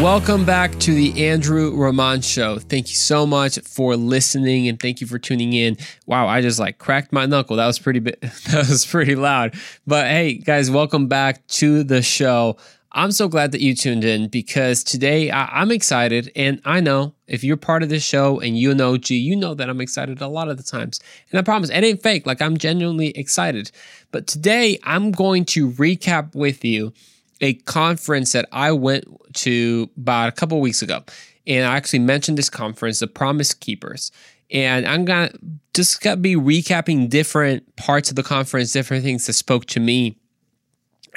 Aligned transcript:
Welcome 0.00 0.44
back 0.44 0.78
to 0.80 0.92
the 0.92 1.28
Andrew 1.28 1.74
Roman 1.74 2.20
Show. 2.20 2.58
Thank 2.58 2.88
you 2.88 2.96
so 2.96 3.26
much 3.26 3.58
for 3.60 3.96
listening 3.96 4.68
and 4.68 4.78
thank 4.78 5.00
you 5.00 5.06
for 5.06 5.18
tuning 5.18 5.52
in. 5.52 5.78
Wow, 6.06 6.26
I 6.26 6.42
just 6.42 6.58
like 6.58 6.78
cracked 6.78 7.12
my 7.12 7.26
knuckle. 7.26 7.56
That 7.56 7.66
was 7.66 7.78
pretty 7.78 8.00
that 8.00 8.66
was 8.68 8.84
pretty 8.84 9.14
loud. 9.14 9.54
But 9.86 10.08
hey, 10.08 10.34
guys, 10.34 10.70
welcome 10.70 11.06
back 11.06 11.46
to 11.46 11.84
the 11.84 12.02
show. 12.02 12.56
I'm 12.96 13.12
so 13.12 13.28
glad 13.28 13.52
that 13.52 13.60
you 13.60 13.74
tuned 13.74 14.04
in 14.04 14.28
because 14.28 14.84
today 14.84 15.30
I, 15.30 15.62
am 15.62 15.70
excited. 15.70 16.30
And 16.36 16.60
I 16.64 16.80
know 16.80 17.14
if 17.26 17.42
you're 17.42 17.56
part 17.56 17.82
of 17.82 17.88
this 17.88 18.04
show 18.04 18.40
and 18.40 18.58
you 18.58 18.74
know 18.74 18.96
G, 18.96 19.16
you 19.16 19.36
know 19.36 19.54
that 19.54 19.70
I'm 19.70 19.80
excited 19.80 20.20
a 20.20 20.28
lot 20.28 20.48
of 20.48 20.56
the 20.56 20.62
times. 20.62 21.00
And 21.30 21.38
I 21.38 21.42
promise 21.42 21.70
it 21.70 21.84
ain't 21.84 22.02
fake. 22.02 22.26
Like 22.26 22.42
I'm 22.42 22.56
genuinely 22.56 23.10
excited. 23.10 23.70
But 24.10 24.26
today 24.26 24.78
I'm 24.82 25.12
going 25.12 25.44
to 25.46 25.70
recap 25.70 26.34
with 26.34 26.64
you 26.64 26.92
a 27.40 27.54
conference 27.54 28.32
that 28.32 28.48
I 28.52 28.72
went 28.72 29.04
to 29.34 29.90
about 29.96 30.28
a 30.28 30.32
couple 30.32 30.60
weeks 30.60 30.82
ago. 30.82 31.02
And 31.46 31.66
I 31.66 31.76
actually 31.76 31.98
mentioned 31.98 32.38
this 32.38 32.50
conference, 32.50 33.00
the 33.00 33.06
Promise 33.06 33.54
Keepers. 33.54 34.10
And 34.50 34.86
I'm 34.86 35.04
gonna 35.04 35.32
just 35.74 36.00
gonna 36.00 36.16
be 36.16 36.36
recapping 36.36 37.08
different 37.08 37.76
parts 37.76 38.10
of 38.10 38.16
the 38.16 38.22
conference, 38.22 38.72
different 38.72 39.04
things 39.04 39.26
that 39.26 39.32
spoke 39.32 39.66
to 39.66 39.80
me 39.80 40.16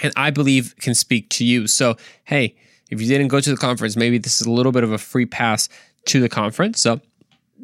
and 0.01 0.13
I 0.15 0.31
believe 0.31 0.75
can 0.79 0.93
speak 0.93 1.29
to 1.31 1.45
you. 1.45 1.67
So, 1.67 1.97
hey, 2.25 2.55
if 2.89 3.01
you 3.01 3.07
didn't 3.07 3.27
go 3.29 3.39
to 3.39 3.49
the 3.49 3.57
conference, 3.57 3.95
maybe 3.95 4.17
this 4.17 4.39
is 4.39 4.47
a 4.47 4.51
little 4.51 4.71
bit 4.71 4.83
of 4.83 4.91
a 4.91 4.97
free 4.97 5.25
pass 5.25 5.69
to 6.05 6.19
the 6.19 6.29
conference. 6.29 6.79
So, 6.79 7.01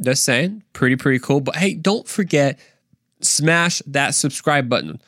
just 0.02 0.26
saying, 0.26 0.64
pretty, 0.74 0.96
pretty 0.96 1.20
cool. 1.20 1.40
But 1.40 1.56
hey, 1.56 1.76
don't 1.76 2.08
forget, 2.08 2.60
smash 3.22 3.82
that 3.88 4.16
subscribe 4.16 4.68
button. 4.68 5.02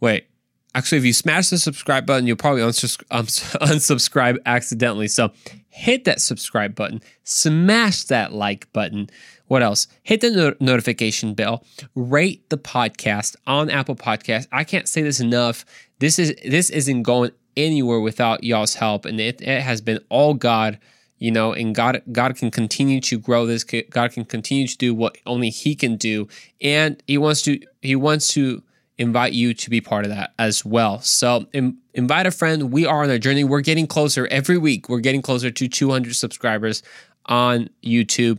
Wait, 0.00 0.26
actually, 0.76 0.98
if 0.98 1.04
you 1.04 1.12
smash 1.12 1.48
the 1.48 1.58
subscribe 1.58 2.06
button, 2.06 2.26
you'll 2.26 2.36
probably 2.36 2.62
uns- 2.62 2.98
unsubscribe 3.10 4.38
accidentally. 4.46 5.08
So, 5.08 5.32
hit 5.68 6.04
that 6.04 6.20
subscribe 6.20 6.74
button, 6.74 7.00
smash 7.24 8.04
that 8.04 8.32
like 8.32 8.72
button. 8.72 9.08
What 9.46 9.62
else? 9.62 9.86
Hit 10.02 10.20
the 10.20 10.30
no- 10.30 10.54
notification 10.60 11.34
bell, 11.34 11.64
rate 11.94 12.48
the 12.50 12.58
podcast 12.58 13.36
on 13.46 13.70
Apple 13.70 13.96
Podcast. 13.96 14.48
I 14.52 14.64
can't 14.64 14.88
say 14.88 15.02
this 15.02 15.20
enough. 15.20 15.64
This 15.98 16.18
is 16.18 16.34
this 16.44 16.70
isn't 16.70 17.02
going 17.02 17.30
anywhere 17.56 18.00
without 18.00 18.44
y'all's 18.44 18.74
help, 18.74 19.04
and 19.04 19.18
it, 19.18 19.40
it 19.40 19.62
has 19.62 19.80
been 19.80 20.00
all 20.10 20.34
God 20.34 20.78
you 21.18 21.30
know 21.30 21.52
and 21.54 21.74
god 21.74 22.02
god 22.12 22.36
can 22.36 22.50
continue 22.50 23.00
to 23.00 23.18
grow 23.18 23.46
this 23.46 23.64
god 23.64 24.12
can 24.12 24.22
continue 24.22 24.66
to 24.66 24.76
do 24.76 24.94
what 24.94 25.16
only 25.24 25.48
he 25.48 25.74
can 25.74 25.96
do 25.96 26.28
and 26.60 27.02
he 27.06 27.16
wants 27.16 27.40
to 27.40 27.58
he 27.80 27.96
wants 27.96 28.28
to 28.28 28.62
invite 28.98 29.32
you 29.32 29.52
to 29.52 29.70
be 29.70 29.80
part 29.80 30.04
of 30.04 30.10
that 30.10 30.32
as 30.38 30.64
well 30.64 31.00
so 31.00 31.46
invite 31.92 32.26
a 32.26 32.30
friend 32.30 32.72
we 32.72 32.86
are 32.86 33.02
on 33.02 33.10
a 33.10 33.18
journey 33.18 33.44
we're 33.44 33.60
getting 33.60 33.86
closer 33.86 34.26
every 34.28 34.58
week 34.58 34.88
we're 34.88 35.00
getting 35.00 35.22
closer 35.22 35.50
to 35.50 35.68
200 35.68 36.14
subscribers 36.14 36.82
on 37.26 37.68
youtube 37.84 38.38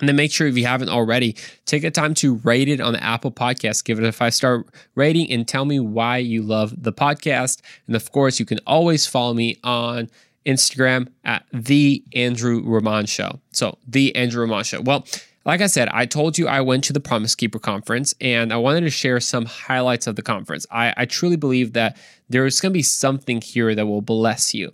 and 0.00 0.08
then 0.08 0.16
make 0.16 0.32
sure 0.32 0.46
if 0.46 0.56
you 0.56 0.66
haven't 0.66 0.88
already, 0.88 1.36
take 1.66 1.84
a 1.84 1.90
time 1.90 2.14
to 2.14 2.34
rate 2.36 2.68
it 2.68 2.80
on 2.80 2.94
the 2.94 3.02
Apple 3.02 3.30
Podcast. 3.30 3.84
Give 3.84 3.98
it 3.98 4.04
a 4.04 4.12
five 4.12 4.34
star 4.34 4.64
rating 4.94 5.30
and 5.30 5.46
tell 5.46 5.64
me 5.64 5.78
why 5.78 6.18
you 6.18 6.42
love 6.42 6.74
the 6.76 6.92
podcast. 6.92 7.62
And 7.86 7.94
of 7.94 8.10
course, 8.10 8.40
you 8.40 8.46
can 8.46 8.58
always 8.66 9.06
follow 9.06 9.34
me 9.34 9.56
on 9.62 10.10
Instagram 10.44 11.08
at 11.24 11.46
the 11.52 12.02
Andrew 12.12 12.60
Roman 12.64 13.06
Show. 13.06 13.40
So 13.52 13.78
the 13.86 14.14
Andrew 14.16 14.42
Roman 14.42 14.64
Show. 14.64 14.80
Well, 14.80 15.06
like 15.44 15.60
I 15.60 15.66
said, 15.66 15.88
I 15.90 16.06
told 16.06 16.38
you 16.38 16.48
I 16.48 16.60
went 16.60 16.84
to 16.84 16.92
the 16.92 17.00
Promise 17.00 17.34
Keeper 17.34 17.58
conference 17.58 18.14
and 18.20 18.52
I 18.52 18.56
wanted 18.56 18.82
to 18.82 18.90
share 18.90 19.20
some 19.20 19.44
highlights 19.44 20.06
of 20.06 20.16
the 20.16 20.22
conference. 20.22 20.66
I, 20.70 20.94
I 20.96 21.04
truly 21.04 21.36
believe 21.36 21.74
that 21.74 21.98
there's 22.28 22.60
going 22.60 22.72
to 22.72 22.78
be 22.78 22.82
something 22.82 23.40
here 23.40 23.74
that 23.74 23.86
will 23.86 24.02
bless 24.02 24.54
you 24.54 24.72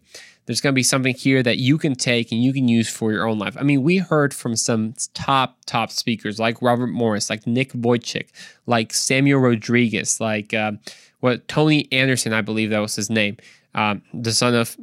there's 0.50 0.60
going 0.60 0.72
to 0.72 0.76
be 0.76 0.82
something 0.82 1.14
here 1.14 1.44
that 1.44 1.58
you 1.58 1.78
can 1.78 1.94
take 1.94 2.32
and 2.32 2.42
you 2.42 2.52
can 2.52 2.66
use 2.66 2.88
for 2.90 3.12
your 3.12 3.24
own 3.24 3.38
life. 3.38 3.56
I 3.56 3.62
mean, 3.62 3.84
we 3.84 3.98
heard 3.98 4.34
from 4.34 4.56
some 4.56 4.94
top, 5.14 5.58
top 5.64 5.92
speakers 5.92 6.40
like 6.40 6.60
Robert 6.60 6.88
Morris, 6.88 7.30
like 7.30 7.46
Nick 7.46 7.72
Vujicic, 7.72 8.30
like 8.66 8.92
Samuel 8.92 9.38
Rodriguez, 9.38 10.20
like 10.20 10.52
uh, 10.52 10.72
what 11.20 11.46
Tony 11.46 11.86
Anderson, 11.92 12.32
I 12.32 12.40
believe 12.40 12.70
that 12.70 12.80
was 12.80 12.96
his 12.96 13.10
name, 13.10 13.36
um, 13.76 14.02
the 14.12 14.32
son 14.32 14.56
of 14.56 14.76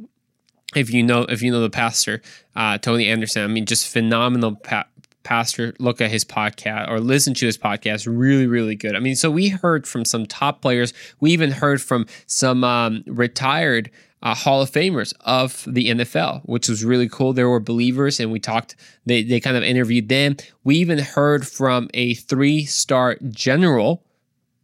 if 0.74 0.90
you 0.90 1.02
know 1.02 1.22
if 1.22 1.42
you 1.42 1.50
know 1.50 1.60
the 1.60 1.68
pastor 1.68 2.22
uh, 2.56 2.78
Tony 2.78 3.06
Anderson. 3.06 3.44
I 3.44 3.46
mean, 3.48 3.66
just 3.66 3.88
phenomenal 3.88 4.56
pa- 4.56 4.86
pastor. 5.28 5.74
Look 5.78 6.00
at 6.00 6.10
his 6.10 6.24
podcast 6.24 6.88
or 6.88 7.00
listen 7.00 7.34
to 7.34 7.44
his 7.44 7.58
podcast. 7.58 8.06
Really, 8.08 8.46
really 8.46 8.74
good. 8.74 8.96
I 8.96 8.98
mean, 8.98 9.14
so 9.14 9.30
we 9.30 9.48
heard 9.48 9.86
from 9.86 10.06
some 10.06 10.24
top 10.24 10.62
players. 10.62 10.94
We 11.20 11.32
even 11.32 11.50
heard 11.50 11.82
from 11.82 12.06
some 12.26 12.64
um, 12.64 13.04
retired 13.06 13.90
uh, 14.22 14.34
Hall 14.34 14.62
of 14.62 14.70
Famers 14.70 15.12
of 15.20 15.64
the 15.68 15.90
NFL, 15.90 16.40
which 16.46 16.66
was 16.66 16.82
really 16.82 17.10
cool. 17.10 17.34
There 17.34 17.48
were 17.48 17.60
believers, 17.60 18.18
and 18.18 18.32
we 18.32 18.40
talked. 18.40 18.74
They 19.04 19.22
they 19.22 19.38
kind 19.38 19.56
of 19.56 19.62
interviewed 19.62 20.08
them. 20.08 20.36
We 20.64 20.76
even 20.76 20.98
heard 20.98 21.46
from 21.46 21.90
a 21.92 22.14
three 22.14 22.64
star 22.64 23.18
general, 23.28 24.02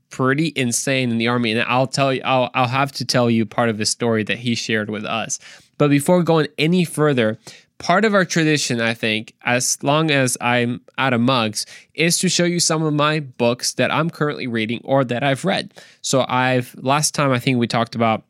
pretty 0.08 0.50
insane 0.56 1.10
in 1.10 1.18
the 1.18 1.28
army. 1.28 1.52
And 1.52 1.60
I'll 1.68 1.86
tell 1.86 2.12
you, 2.12 2.22
I'll 2.24 2.50
I'll 2.54 2.68
have 2.68 2.90
to 2.92 3.04
tell 3.04 3.28
you 3.28 3.44
part 3.44 3.68
of 3.68 3.78
his 3.78 3.90
story 3.90 4.24
that 4.24 4.38
he 4.38 4.54
shared 4.54 4.88
with 4.88 5.04
us. 5.04 5.38
But 5.76 5.90
before 5.90 6.22
going 6.22 6.48
any 6.56 6.84
further, 6.84 7.38
part 7.84 8.06
of 8.06 8.14
our 8.14 8.24
tradition, 8.24 8.80
I 8.80 8.94
think, 8.94 9.34
as 9.42 9.76
long 9.82 10.10
as 10.10 10.38
I'm 10.40 10.80
out 10.96 11.12
of 11.12 11.20
mugs, 11.20 11.66
is 11.92 12.18
to 12.20 12.30
show 12.30 12.44
you 12.44 12.58
some 12.58 12.82
of 12.82 12.94
my 12.94 13.20
books 13.20 13.74
that 13.74 13.92
I'm 13.92 14.08
currently 14.08 14.46
reading 14.46 14.80
or 14.84 15.04
that 15.04 15.22
I've 15.22 15.44
read. 15.44 15.74
So 16.00 16.24
I've 16.26 16.74
last 16.76 17.14
time 17.14 17.30
I 17.30 17.38
think 17.38 17.58
we 17.58 17.66
talked 17.66 17.94
about 17.94 18.22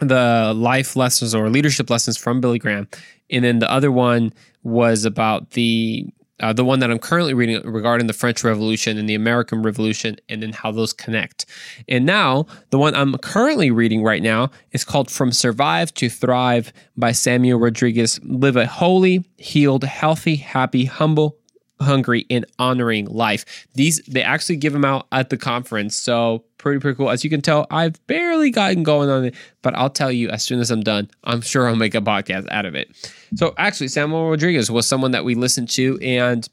the 0.00 0.54
life 0.56 0.96
lessons 0.96 1.34
or 1.34 1.50
leadership 1.50 1.90
lessons 1.90 2.16
from 2.16 2.40
Billy 2.40 2.58
Graham, 2.58 2.88
and 3.28 3.44
then 3.44 3.58
the 3.58 3.70
other 3.70 3.92
one 3.92 4.32
was 4.62 5.04
about 5.04 5.50
the 5.50 6.06
uh, 6.42 6.52
the 6.52 6.64
one 6.64 6.80
that 6.80 6.90
I'm 6.90 6.98
currently 6.98 7.34
reading 7.34 7.62
regarding 7.62 8.08
the 8.08 8.12
French 8.12 8.44
Revolution 8.44 8.98
and 8.98 9.08
the 9.08 9.14
American 9.14 9.62
Revolution, 9.62 10.16
and 10.28 10.42
then 10.42 10.52
how 10.52 10.72
those 10.72 10.92
connect. 10.92 11.46
And 11.88 12.04
now, 12.04 12.46
the 12.70 12.78
one 12.78 12.94
I'm 12.94 13.16
currently 13.18 13.70
reading 13.70 14.02
right 14.02 14.22
now 14.22 14.50
is 14.72 14.84
called 14.84 15.10
From 15.10 15.32
Survive 15.32 15.94
to 15.94 16.10
Thrive 16.10 16.72
by 16.96 17.12
Samuel 17.12 17.58
Rodriguez. 17.58 18.20
Live 18.24 18.56
a 18.56 18.66
holy, 18.66 19.24
healed, 19.36 19.84
healthy, 19.84 20.36
happy, 20.36 20.84
humble, 20.84 21.38
hungry, 21.82 22.26
and 22.30 22.46
honoring 22.58 23.06
life. 23.06 23.66
These 23.74 24.02
they 24.08 24.22
actually 24.22 24.56
give 24.56 24.72
them 24.72 24.84
out 24.84 25.06
at 25.12 25.30
the 25.30 25.36
conference, 25.36 25.96
so 25.96 26.44
pretty 26.58 26.80
pretty 26.80 26.96
cool. 26.96 27.10
As 27.10 27.24
you 27.24 27.30
can 27.30 27.42
tell, 27.42 27.66
I've 27.70 28.04
barely 28.06 28.50
gotten 28.50 28.82
going 28.82 29.10
on 29.10 29.26
it, 29.26 29.34
but 29.62 29.74
I'll 29.74 29.90
tell 29.90 30.10
you 30.10 30.28
as 30.30 30.42
soon 30.42 30.60
as 30.60 30.70
I'm 30.70 30.82
done, 30.82 31.10
I'm 31.24 31.40
sure 31.40 31.68
I'll 31.68 31.76
make 31.76 31.94
a 31.94 32.00
podcast 32.00 32.50
out 32.50 32.66
of 32.66 32.74
it. 32.74 32.90
So 33.34 33.54
actually, 33.58 33.88
Samuel 33.88 34.30
Rodriguez 34.30 34.70
was 34.70 34.86
someone 34.86 35.10
that 35.12 35.24
we 35.24 35.34
listened 35.34 35.68
to, 35.70 35.98
and 36.00 36.48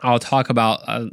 I'll 0.00 0.18
talk 0.20 0.50
about. 0.50 0.80
Uh, 0.86 1.10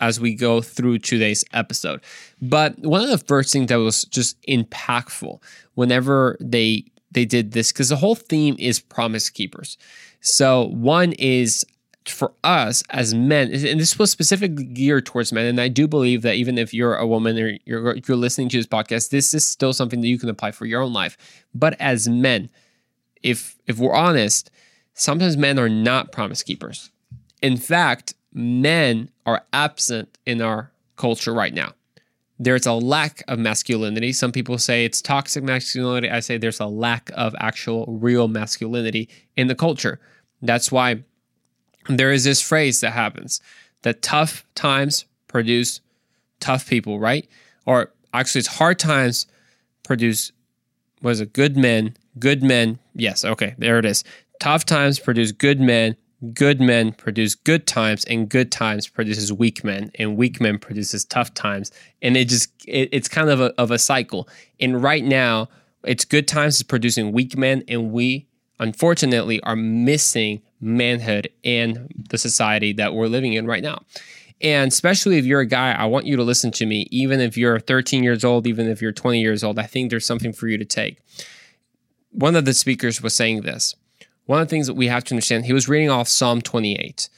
as 0.00 0.20
we 0.20 0.32
go 0.32 0.60
through 0.60 0.96
today's 0.96 1.44
episode. 1.52 2.00
But 2.40 2.78
one 2.78 3.02
of 3.02 3.10
the 3.10 3.18
first 3.18 3.52
things 3.52 3.66
that 3.66 3.76
was 3.76 4.04
just 4.04 4.40
impactful 4.42 5.42
whenever 5.74 6.36
they 6.40 6.84
they 7.16 7.24
did 7.24 7.52
this 7.52 7.72
because 7.72 7.88
the 7.88 7.96
whole 7.96 8.14
theme 8.14 8.56
is 8.58 8.78
promise 8.78 9.30
keepers. 9.30 9.78
So 10.20 10.68
one 10.68 11.12
is 11.12 11.64
for 12.08 12.32
us 12.44 12.82
as 12.90 13.14
men, 13.14 13.52
and 13.52 13.80
this 13.80 13.98
was 13.98 14.10
specifically 14.10 14.64
geared 14.64 15.06
towards 15.06 15.32
men, 15.32 15.46
and 15.46 15.60
I 15.60 15.68
do 15.68 15.88
believe 15.88 16.22
that 16.22 16.36
even 16.36 16.58
if 16.58 16.72
you're 16.72 16.96
a 16.96 17.06
woman 17.06 17.38
or 17.38 17.58
you're, 17.64 17.96
you're 17.96 18.16
listening 18.16 18.48
to 18.50 18.56
this 18.56 18.66
podcast, 18.66 19.10
this 19.10 19.34
is 19.34 19.46
still 19.46 19.72
something 19.72 20.00
that 20.00 20.08
you 20.08 20.18
can 20.18 20.28
apply 20.28 20.52
for 20.52 20.66
your 20.66 20.82
own 20.82 20.92
life. 20.92 21.16
But 21.54 21.80
as 21.80 22.08
men, 22.08 22.48
if 23.22 23.56
if 23.66 23.78
we're 23.78 23.94
honest, 23.94 24.50
sometimes 24.94 25.36
men 25.36 25.58
are 25.58 25.68
not 25.68 26.12
promise 26.12 26.42
keepers. 26.42 26.90
In 27.42 27.56
fact, 27.56 28.14
men 28.32 29.10
are 29.24 29.42
absent 29.52 30.18
in 30.26 30.40
our 30.40 30.70
culture 30.96 31.32
right 31.32 31.54
now. 31.54 31.72
There's 32.38 32.66
a 32.66 32.72
lack 32.72 33.22
of 33.28 33.38
masculinity. 33.38 34.12
Some 34.12 34.30
people 34.30 34.58
say 34.58 34.84
it's 34.84 35.00
toxic 35.00 35.42
masculinity. 35.42 36.10
I 36.10 36.20
say 36.20 36.36
there's 36.36 36.60
a 36.60 36.66
lack 36.66 37.10
of 37.14 37.34
actual 37.38 37.86
real 37.86 38.28
masculinity 38.28 39.08
in 39.36 39.46
the 39.46 39.54
culture. 39.54 39.98
That's 40.42 40.70
why 40.70 41.04
there 41.88 42.12
is 42.12 42.24
this 42.24 42.40
phrase 42.40 42.80
that 42.80 42.92
happens 42.92 43.40
that 43.82 44.02
tough 44.02 44.44
times 44.54 45.04
produce 45.28 45.80
tough 46.40 46.68
people, 46.68 46.98
right? 46.98 47.28
Or 47.66 47.92
actually, 48.12 48.40
it's 48.40 48.48
hard 48.48 48.78
times 48.78 49.26
produce, 49.82 50.32
was 51.02 51.20
it 51.20 51.32
good 51.32 51.56
men? 51.56 51.96
Good 52.18 52.42
men. 52.42 52.78
Yes, 52.94 53.24
okay, 53.24 53.54
there 53.58 53.78
it 53.78 53.84
is. 53.84 54.04
Tough 54.40 54.64
times 54.64 54.98
produce 54.98 55.32
good 55.32 55.60
men. 55.60 55.96
Good 56.32 56.60
men 56.62 56.92
produce 56.92 57.34
good 57.34 57.66
times, 57.66 58.04
and 58.06 58.26
good 58.28 58.50
times 58.50 58.88
produces 58.88 59.32
weak 59.32 59.62
men, 59.62 59.90
and 59.96 60.16
weak 60.16 60.40
men 60.40 60.58
produces 60.58 61.04
tough 61.04 61.34
times, 61.34 61.70
and 62.00 62.16
it 62.16 62.30
just 62.30 62.50
it, 62.66 62.88
it's 62.90 63.06
kind 63.06 63.28
of 63.28 63.38
a, 63.38 63.52
of 63.60 63.70
a 63.70 63.78
cycle. 63.78 64.26
And 64.58 64.82
right 64.82 65.04
now, 65.04 65.50
it's 65.84 66.06
good 66.06 66.26
times 66.26 66.56
is 66.56 66.62
producing 66.62 67.12
weak 67.12 67.36
men, 67.36 67.64
and 67.68 67.92
we 67.92 68.26
unfortunately 68.58 69.42
are 69.42 69.56
missing 69.56 70.40
manhood 70.66 71.30
in 71.42 71.88
the 72.10 72.18
society 72.18 72.72
that 72.74 72.94
we're 72.94 73.06
living 73.06 73.32
in 73.32 73.46
right 73.46 73.62
now. 73.62 73.82
And 74.42 74.70
especially 74.70 75.16
if 75.16 75.24
you're 75.24 75.40
a 75.40 75.46
guy, 75.46 75.72
I 75.72 75.86
want 75.86 76.06
you 76.06 76.16
to 76.16 76.22
listen 76.22 76.50
to 76.52 76.66
me, 76.66 76.86
even 76.90 77.20
if 77.20 77.38
you're 77.38 77.58
13 77.58 78.04
years 78.04 78.24
old, 78.24 78.46
even 78.46 78.68
if 78.68 78.82
you're 78.82 78.92
20 78.92 79.20
years 79.20 79.42
old, 79.42 79.58
I 79.58 79.64
think 79.64 79.90
there's 79.90 80.04
something 80.04 80.32
for 80.32 80.46
you 80.46 80.58
to 80.58 80.64
take. 80.64 80.98
One 82.10 82.36
of 82.36 82.44
the 82.44 82.52
speakers 82.52 83.00
was 83.00 83.14
saying 83.14 83.42
this 83.42 83.74
one 84.26 84.40
of 84.40 84.48
the 84.48 84.50
things 84.50 84.66
that 84.66 84.74
we 84.74 84.88
have 84.88 85.04
to 85.04 85.14
understand, 85.14 85.46
he 85.46 85.52
was 85.52 85.68
reading 85.68 85.88
off 85.88 86.08
Psalm 86.08 86.42
28, 86.42 87.08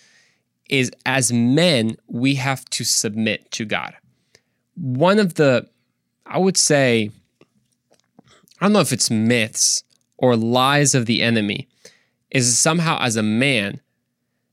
is 0.68 0.90
as 1.06 1.32
men, 1.32 1.96
we 2.06 2.34
have 2.34 2.64
to 2.66 2.84
submit 2.84 3.50
to 3.52 3.64
God. 3.64 3.94
One 4.76 5.18
of 5.18 5.34
the, 5.34 5.68
I 6.26 6.38
would 6.38 6.58
say, 6.58 7.10
I 8.60 8.66
don't 8.66 8.74
know 8.74 8.80
if 8.80 8.92
it's 8.92 9.10
myths 9.10 9.82
or 10.18 10.36
lies 10.36 10.94
of 10.94 11.06
the 11.06 11.22
enemy, 11.22 11.68
is 12.30 12.58
somehow 12.58 12.98
as 13.00 13.16
a 13.16 13.22
man, 13.22 13.80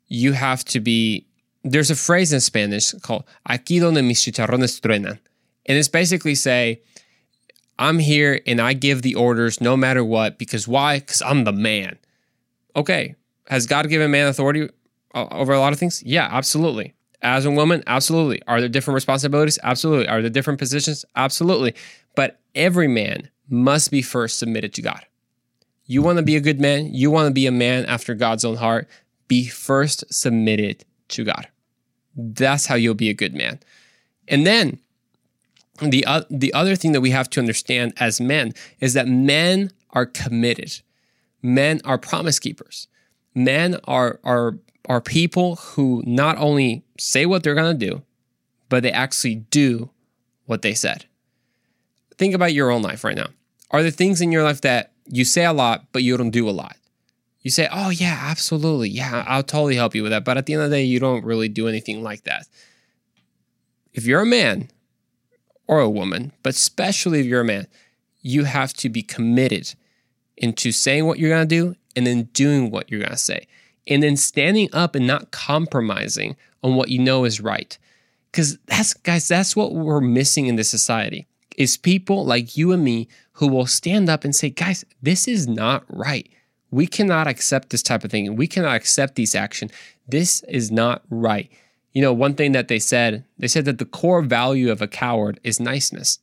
you 0.07 0.33
have 0.33 0.63
to 0.65 0.79
be. 0.79 1.27
There's 1.63 1.89
a 1.89 1.95
phrase 1.95 2.31
in 2.31 2.39
Spanish 2.39 2.93
called 3.01 3.23
"aquí 3.49 3.79
donde 3.79 4.03
mis 4.03 4.23
chicharrones 4.23 4.79
truenan," 4.79 5.19
and 5.65 5.77
it's 5.77 5.87
basically 5.87 6.35
say, 6.35 6.81
"I'm 7.79 7.99
here 7.99 8.39
and 8.45 8.61
I 8.61 8.73
give 8.73 9.01
the 9.01 9.15
orders 9.15 9.61
no 9.61 9.75
matter 9.75 10.03
what 10.03 10.37
because 10.37 10.67
why? 10.67 10.99
Because 10.99 11.21
I'm 11.21 11.43
the 11.43 11.53
man." 11.53 11.97
Okay, 12.75 13.15
has 13.47 13.67
God 13.67 13.89
given 13.89 14.11
man 14.11 14.27
authority 14.27 14.69
uh, 15.13 15.27
over 15.31 15.53
a 15.53 15.59
lot 15.59 15.73
of 15.73 15.79
things? 15.79 16.03
Yeah, 16.03 16.27
absolutely. 16.31 16.93
As 17.21 17.45
a 17.45 17.51
woman, 17.51 17.83
absolutely. 17.87 18.41
Are 18.47 18.59
there 18.59 18.69
different 18.69 18.95
responsibilities? 18.95 19.57
Absolutely. 19.63 20.07
Are 20.07 20.21
there 20.21 20.29
different 20.29 20.59
positions? 20.59 21.05
Absolutely. 21.15 21.73
But 22.15 22.39
every 22.53 22.87
man 22.87 23.29
must 23.49 23.89
be 23.89 24.01
first 24.01 24.37
submitted 24.37 24.73
to 24.75 24.81
God. 24.81 25.03
You 25.85 26.01
want 26.01 26.17
to 26.17 26.23
be 26.23 26.35
a 26.35 26.41
good 26.41 26.59
man, 26.59 26.93
you 26.93 27.11
want 27.11 27.27
to 27.27 27.33
be 27.33 27.47
a 27.47 27.51
man 27.51 27.85
after 27.85 28.15
God's 28.15 28.43
own 28.43 28.57
heart, 28.57 28.87
be 29.27 29.47
first 29.47 30.03
submitted 30.13 30.83
to 31.09 31.23
God. 31.23 31.47
That's 32.15 32.65
how 32.65 32.75
you'll 32.75 32.95
be 32.95 33.09
a 33.09 33.13
good 33.13 33.35
man. 33.35 33.59
And 34.27 34.45
then 34.47 34.79
the, 35.79 36.05
uh, 36.05 36.23
the 36.29 36.53
other 36.53 36.75
thing 36.75 36.93
that 36.93 37.01
we 37.01 37.11
have 37.11 37.29
to 37.31 37.39
understand 37.39 37.93
as 37.97 38.21
men 38.21 38.53
is 38.79 38.93
that 38.93 39.07
men 39.07 39.71
are 39.91 40.05
committed. 40.05 40.81
Men 41.41 41.81
are 41.83 41.97
promise 41.97 42.39
keepers. 42.39 42.87
Men 43.35 43.79
are, 43.83 44.19
are, 44.23 44.57
are 44.87 45.01
people 45.01 45.57
who 45.57 46.01
not 46.05 46.37
only 46.37 46.83
say 46.97 47.25
what 47.25 47.43
they're 47.43 47.55
going 47.55 47.77
to 47.77 47.85
do, 47.85 48.01
but 48.69 48.83
they 48.83 48.91
actually 48.91 49.35
do 49.35 49.89
what 50.45 50.61
they 50.61 50.73
said. 50.73 51.05
Think 52.17 52.33
about 52.33 52.53
your 52.53 52.71
own 52.71 52.81
life 52.81 53.03
right 53.03 53.15
now. 53.15 53.27
Are 53.71 53.81
there 53.81 53.91
things 53.91 54.21
in 54.21 54.31
your 54.31 54.43
life 54.43 54.61
that 54.61 54.93
you 55.07 55.25
say 55.25 55.45
a 55.45 55.53
lot, 55.53 55.85
but 55.91 56.03
you 56.03 56.17
don't 56.17 56.31
do 56.31 56.49
a 56.49 56.51
lot? 56.51 56.77
You 57.41 57.51
say, 57.51 57.67
oh, 57.71 57.89
yeah, 57.89 58.19
absolutely. 58.23 58.89
Yeah, 58.89 59.23
I'll 59.27 59.43
totally 59.43 59.75
help 59.75 59.93
you 59.93 60.01
with 60.01 60.11
that. 60.11 60.25
But 60.25 60.37
at 60.37 60.47
the 60.47 60.53
end 60.53 60.63
of 60.63 60.69
the 60.71 60.77
day, 60.77 60.83
you 60.83 60.99
don't 60.99 61.23
really 61.23 61.47
do 61.47 61.67
anything 61.67 62.01
like 62.01 62.23
that. 62.23 62.47
If 63.93 64.05
you're 64.05 64.21
a 64.21 64.25
man 64.25 64.69
or 65.67 65.79
a 65.79 65.89
woman, 65.89 66.31
but 66.41 66.55
especially 66.55 67.19
if 67.19 67.25
you're 67.27 67.41
a 67.41 67.45
man, 67.45 67.67
you 68.21 68.45
have 68.45 68.73
to 68.73 68.89
be 68.89 69.03
committed 69.03 69.75
into 70.37 70.71
saying 70.71 71.05
what 71.05 71.19
you're 71.19 71.29
going 71.29 71.47
to 71.47 71.55
do 71.55 71.75
and 71.95 72.07
then 72.07 72.23
doing 72.33 72.71
what 72.71 72.89
you're 72.89 73.01
going 73.01 73.11
to 73.11 73.17
say. 73.17 73.47
And 73.87 74.01
then 74.01 74.17
standing 74.17 74.69
up 74.73 74.95
and 74.95 75.05
not 75.05 75.29
compromising 75.29 76.35
on 76.63 76.75
what 76.75 76.89
you 76.89 76.97
know 76.97 77.25
is 77.25 77.39
right. 77.39 77.77
Because 78.31 78.57
that's, 78.65 78.95
guys, 78.95 79.27
that's 79.27 79.55
what 79.55 79.73
we're 79.73 80.01
missing 80.01 80.47
in 80.47 80.55
this 80.55 80.69
society 80.69 81.27
is 81.57 81.77
people 81.77 82.25
like 82.25 82.57
you 82.57 82.71
and 82.71 82.83
me 82.83 83.07
who 83.35 83.47
will 83.47 83.65
stand 83.65 84.09
up 84.09 84.23
and 84.23 84.35
say, 84.35 84.49
guys, 84.49 84.85
this 85.01 85.27
is 85.27 85.47
not 85.47 85.83
right. 85.89 86.29
We 86.71 86.87
cannot 86.87 87.27
accept 87.27 87.69
this 87.69 87.83
type 87.83 88.03
of 88.03 88.11
thing. 88.11 88.35
We 88.35 88.47
cannot 88.47 88.75
accept 88.75 89.15
these 89.15 89.35
action. 89.35 89.69
This 90.07 90.41
is 90.43 90.71
not 90.71 91.03
right. 91.09 91.49
You 91.93 92.01
know, 92.01 92.13
one 92.13 92.33
thing 92.33 92.53
that 92.53 92.67
they 92.67 92.79
said, 92.79 93.23
they 93.37 93.47
said 93.47 93.65
that 93.65 93.77
the 93.77 93.85
core 93.85 94.21
value 94.21 94.71
of 94.71 94.81
a 94.81 94.87
coward 94.87 95.39
is 95.43 95.59
niceness. 95.59 96.19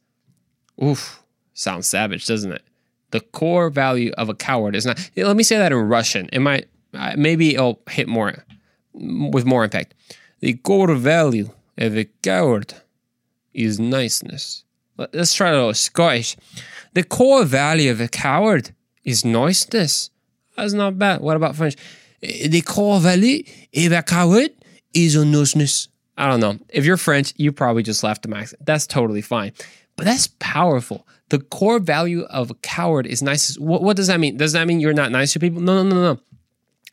Oof, 0.82 1.22
sounds 1.54 1.86
savage, 1.86 2.26
doesn't 2.26 2.52
it? 2.52 2.62
The 3.10 3.20
core 3.20 3.68
value 3.70 4.12
of 4.16 4.28
a 4.28 4.34
coward 4.34 4.74
is 4.74 4.86
not. 4.86 5.10
Let 5.16 5.36
me 5.36 5.42
say 5.42 5.58
that 5.58 5.72
in 5.72 5.78
Russian. 5.78 6.28
It 6.32 6.40
might, 6.40 6.68
maybe 7.16 7.54
it'll 7.54 7.80
hit 7.90 8.08
more 8.08 8.44
with 8.94 9.44
more 9.44 9.64
impact. 9.64 9.94
The 10.40 10.54
core 10.54 10.94
value 10.94 11.50
of 11.76 11.96
a 11.96 12.06
coward 12.22 12.74
is 13.52 13.78
niceness. 13.78 14.64
Let's 14.96 15.34
try 15.34 15.50
a 15.50 15.54
little 15.54 15.74
Scottish. 15.74 16.36
The 16.94 17.04
core 17.04 17.44
value 17.44 17.90
of 17.90 18.00
a 18.00 18.08
coward 18.08 18.74
is 19.04 19.24
niceness. 19.24 20.10
That's 20.56 20.74
not 20.74 20.98
bad. 20.98 21.20
What 21.20 21.36
about 21.36 21.56
French? 21.56 21.76
The 22.20 22.62
core 22.62 23.00
value 23.00 23.44
of 23.74 23.92
a 23.92 24.02
coward 24.02 24.50
is 24.94 25.16
niceness. 25.16 25.88
I 26.18 26.28
don't 26.28 26.40
know. 26.40 26.58
If 26.68 26.84
you're 26.84 26.98
French, 26.98 27.32
you 27.36 27.50
probably 27.52 27.82
just 27.82 28.04
laughed 28.04 28.26
at 28.26 28.30
my 28.30 28.40
accent. 28.40 28.64
That's 28.66 28.86
totally 28.86 29.22
fine. 29.22 29.52
But 29.96 30.04
that's 30.04 30.28
powerful. 30.38 31.06
The 31.30 31.38
core 31.38 31.78
value 31.78 32.22
of 32.24 32.50
a 32.50 32.54
coward 32.56 33.06
is 33.06 33.22
nice. 33.22 33.58
What, 33.58 33.82
what 33.82 33.96
does 33.96 34.08
that 34.08 34.20
mean? 34.20 34.36
Does 34.36 34.52
that 34.52 34.66
mean 34.66 34.80
you're 34.80 34.92
not 34.92 35.10
nice 35.10 35.32
to 35.32 35.40
people? 35.40 35.62
No, 35.62 35.82
no, 35.82 35.94
no, 35.94 36.14
no. 36.14 36.20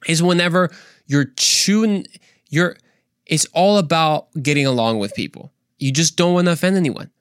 Is 0.08 0.24
whenever 0.24 0.70
you're 1.08 1.32
chewing, 1.36 2.08
you're. 2.50 2.78
It's 3.26 3.46
all 3.54 3.78
about 3.78 4.28
getting 4.42 4.66
along 4.66 5.00
with 5.00 5.14
people. 5.14 5.52
You 5.78 5.92
just 5.92 6.16
don't 6.16 6.34
want 6.34 6.48
to 6.48 6.54
offend 6.54 6.78
anyone 6.78 7.12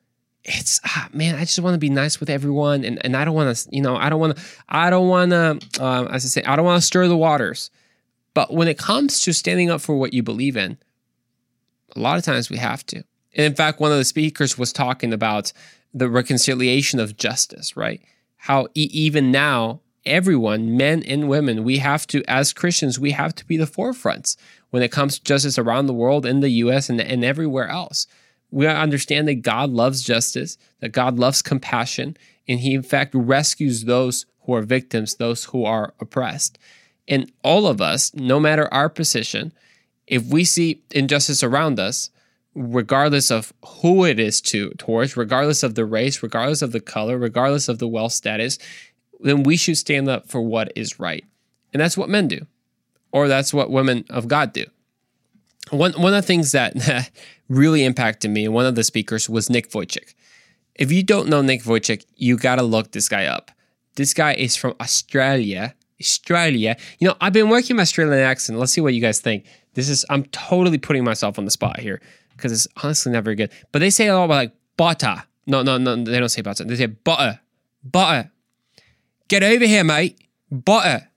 it's 0.48 0.80
ah, 0.84 1.08
man, 1.12 1.34
I 1.34 1.40
just 1.40 1.58
want 1.60 1.74
to 1.74 1.78
be 1.78 1.90
nice 1.90 2.20
with 2.20 2.30
everyone, 2.30 2.84
and, 2.84 3.04
and 3.04 3.16
I 3.16 3.24
don't 3.24 3.34
want 3.34 3.54
to, 3.54 3.68
you 3.70 3.82
know, 3.82 3.96
I 3.96 4.08
don't 4.08 4.20
want 4.20 4.36
to, 4.36 4.42
I 4.68 4.90
don't 4.90 5.08
want 5.08 5.30
to, 5.30 5.60
uh, 5.80 6.04
as 6.04 6.24
I 6.24 6.28
say, 6.28 6.42
I 6.44 6.56
don't 6.56 6.64
want 6.64 6.80
to 6.80 6.86
stir 6.86 7.06
the 7.06 7.16
waters. 7.16 7.70
But 8.34 8.52
when 8.52 8.68
it 8.68 8.78
comes 8.78 9.20
to 9.22 9.32
standing 9.32 9.70
up 9.70 9.80
for 9.80 9.96
what 9.96 10.14
you 10.14 10.22
believe 10.22 10.56
in, 10.56 10.78
a 11.94 12.00
lot 12.00 12.18
of 12.18 12.24
times 12.24 12.50
we 12.50 12.56
have 12.56 12.84
to. 12.86 12.96
And 13.34 13.46
in 13.46 13.54
fact, 13.54 13.80
one 13.80 13.92
of 13.92 13.98
the 13.98 14.04
speakers 14.04 14.56
was 14.56 14.72
talking 14.72 15.12
about 15.12 15.52
the 15.92 16.08
reconciliation 16.08 17.00
of 17.00 17.16
justice, 17.16 17.76
right? 17.76 18.00
How 18.36 18.68
e- 18.74 18.90
even 18.92 19.30
now, 19.30 19.80
everyone, 20.06 20.76
men 20.76 21.02
and 21.02 21.28
women, 21.28 21.64
we 21.64 21.78
have 21.78 22.06
to, 22.08 22.22
as 22.28 22.52
Christians, 22.52 22.98
we 22.98 23.10
have 23.10 23.34
to 23.34 23.44
be 23.44 23.56
the 23.56 23.64
forefronts 23.64 24.36
when 24.70 24.82
it 24.82 24.92
comes 24.92 25.18
to 25.18 25.24
justice 25.24 25.58
around 25.58 25.86
the 25.86 25.94
world, 25.94 26.24
in 26.24 26.40
the 26.40 26.50
US, 26.50 26.88
and, 26.88 27.00
and 27.00 27.24
everywhere 27.24 27.68
else 27.68 28.06
we 28.50 28.66
understand 28.66 29.28
that 29.28 29.42
God 29.42 29.70
loves 29.70 30.02
justice, 30.02 30.56
that 30.80 30.92
God 30.92 31.18
loves 31.18 31.42
compassion, 31.42 32.16
and 32.48 32.60
He, 32.60 32.74
in 32.74 32.82
fact, 32.82 33.14
rescues 33.14 33.84
those 33.84 34.26
who 34.42 34.54
are 34.54 34.62
victims, 34.62 35.16
those 35.16 35.44
who 35.44 35.64
are 35.64 35.94
oppressed. 36.00 36.58
And 37.06 37.30
all 37.42 37.66
of 37.66 37.80
us, 37.80 38.14
no 38.14 38.40
matter 38.40 38.72
our 38.72 38.88
position, 38.88 39.52
if 40.06 40.24
we 40.26 40.44
see 40.44 40.82
injustice 40.90 41.42
around 41.42 41.78
us, 41.78 42.10
regardless 42.54 43.30
of 43.30 43.52
who 43.64 44.04
it 44.04 44.18
is 44.18 44.40
to 44.40 44.70
towards, 44.78 45.16
regardless 45.16 45.62
of 45.62 45.74
the 45.74 45.84
race, 45.84 46.22
regardless 46.22 46.62
of 46.62 46.72
the 46.72 46.80
color, 46.80 47.18
regardless 47.18 47.68
of 47.68 47.78
the 47.78 47.88
wealth 47.88 48.12
status, 48.12 48.58
then 49.20 49.42
we 49.42 49.56
should 49.56 49.76
stand 49.76 50.08
up 50.08 50.28
for 50.28 50.40
what 50.40 50.72
is 50.74 50.98
right. 50.98 51.24
And 51.72 51.80
that's 51.80 51.96
what 51.96 52.08
men 52.08 52.28
do, 52.28 52.46
or 53.12 53.28
that's 53.28 53.52
what 53.52 53.70
women 53.70 54.04
of 54.08 54.28
God 54.28 54.52
do. 54.52 54.64
One 55.70 55.92
one 55.92 56.14
of 56.14 56.22
the 56.22 56.26
things 56.26 56.52
that 56.52 57.10
really 57.48 57.84
impacted 57.84 58.30
me, 58.30 58.48
one 58.48 58.66
of 58.66 58.74
the 58.74 58.84
speakers 58.84 59.28
was 59.28 59.50
Nick 59.50 59.70
Vujicic. 59.70 60.14
If 60.74 60.92
you 60.92 61.02
don't 61.02 61.28
know 61.28 61.42
Nick 61.42 61.62
Vujicic, 61.62 62.04
you 62.16 62.36
gotta 62.36 62.62
look 62.62 62.92
this 62.92 63.08
guy 63.08 63.26
up. 63.26 63.50
This 63.96 64.14
guy 64.14 64.34
is 64.34 64.56
from 64.56 64.74
Australia. 64.80 65.74
Australia. 66.00 66.76
You 67.00 67.08
know, 67.08 67.16
I've 67.20 67.32
been 67.32 67.48
working 67.48 67.76
my 67.76 67.82
Australian 67.82 68.18
accent. 68.18 68.58
Let's 68.58 68.72
see 68.72 68.80
what 68.80 68.94
you 68.94 69.00
guys 69.00 69.20
think. 69.20 69.46
This 69.74 69.88
is 69.88 70.04
I'm 70.08 70.24
totally 70.26 70.78
putting 70.78 71.04
myself 71.04 71.38
on 71.38 71.44
the 71.44 71.50
spot 71.50 71.80
here 71.80 72.00
because 72.36 72.52
it's 72.52 72.68
honestly 72.82 73.12
not 73.12 73.24
very 73.24 73.36
good. 73.36 73.50
But 73.72 73.80
they 73.80 73.90
say 73.90 74.06
a 74.06 74.14
lot 74.14 74.24
about 74.24 74.34
like 74.34 74.52
butter. 74.76 75.24
No, 75.46 75.62
no, 75.62 75.78
no, 75.78 75.96
they 75.96 76.18
don't 76.18 76.28
say 76.28 76.42
butter. 76.42 76.64
They 76.64 76.76
say 76.76 76.86
butter. 76.86 77.40
Butter. 77.82 78.30
Get 79.28 79.42
over 79.42 79.64
here, 79.64 79.84
mate. 79.84 80.18
Butter. 80.50 81.08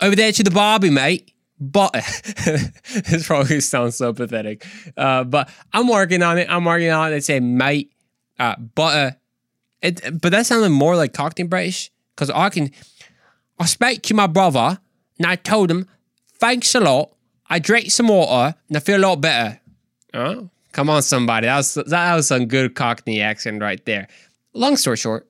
Over 0.00 0.16
there 0.16 0.32
to 0.32 0.42
the 0.42 0.50
Barbie, 0.50 0.90
mate 0.90 1.32
but 1.60 1.92
this 2.44 3.26
probably 3.26 3.60
sounds 3.60 3.96
so 3.96 4.12
pathetic. 4.12 4.64
Uh, 4.96 5.24
but 5.24 5.50
I'm 5.72 5.88
working 5.88 6.22
on 6.22 6.38
it. 6.38 6.48
I'm 6.50 6.64
working 6.64 6.90
on 6.90 7.08
it. 7.08 7.10
They 7.10 7.20
say 7.20 7.40
mate, 7.40 7.92
uh, 8.38 8.56
but 8.74 8.96
uh, 8.96 9.10
it, 9.82 10.20
but 10.20 10.32
that 10.32 10.46
sounded 10.46 10.70
more 10.70 10.96
like 10.96 11.12
Cockney 11.12 11.44
British 11.44 11.90
because 12.14 12.30
I 12.30 12.48
can. 12.48 12.70
I 13.58 13.66
spoke 13.66 14.02
to 14.02 14.14
my 14.14 14.28
brother 14.28 14.78
and 15.18 15.26
I 15.26 15.36
told 15.36 15.70
him, 15.70 15.86
"Thanks 16.34 16.74
a 16.74 16.80
lot. 16.80 17.12
I 17.50 17.58
drank 17.58 17.90
some 17.90 18.08
water 18.08 18.54
and 18.68 18.76
I 18.76 18.80
feel 18.80 18.98
a 18.98 19.06
lot 19.06 19.16
better." 19.16 19.60
Oh, 20.14 20.50
come 20.72 20.88
on, 20.90 21.02
somebody. 21.02 21.46
That 21.46 21.56
was 21.56 21.74
that 21.74 22.14
was 22.14 22.28
some 22.28 22.46
good 22.46 22.74
Cockney 22.74 23.20
accent 23.20 23.60
right 23.60 23.84
there. 23.84 24.08
Long 24.54 24.76
story 24.76 24.96
short, 24.96 25.28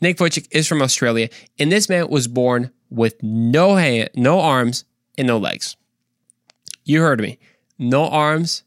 Nick 0.00 0.18
Vujicic 0.18 0.48
is 0.50 0.66
from 0.66 0.82
Australia, 0.82 1.28
and 1.58 1.70
this 1.70 1.88
man 1.88 2.08
was 2.08 2.28
born 2.28 2.70
with 2.90 3.22
no 3.22 3.76
hand, 3.76 4.10
no 4.14 4.40
arms, 4.40 4.84
and 5.18 5.26
no 5.26 5.36
legs. 5.36 5.76
You 6.84 7.02
heard 7.02 7.20
me. 7.20 7.38
No 7.78 8.06
arms 8.08 8.62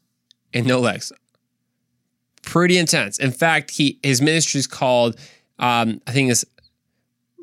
and 0.54 0.66
no 0.66 0.78
legs. 0.78 1.12
Pretty 2.42 2.78
intense. 2.78 3.18
In 3.18 3.32
fact, 3.32 3.72
he 3.72 3.98
his 4.02 4.22
ministry 4.22 4.60
is 4.60 4.66
called 4.66 5.16
um, 5.58 6.00
I 6.06 6.12
think 6.12 6.30
it's 6.30 6.44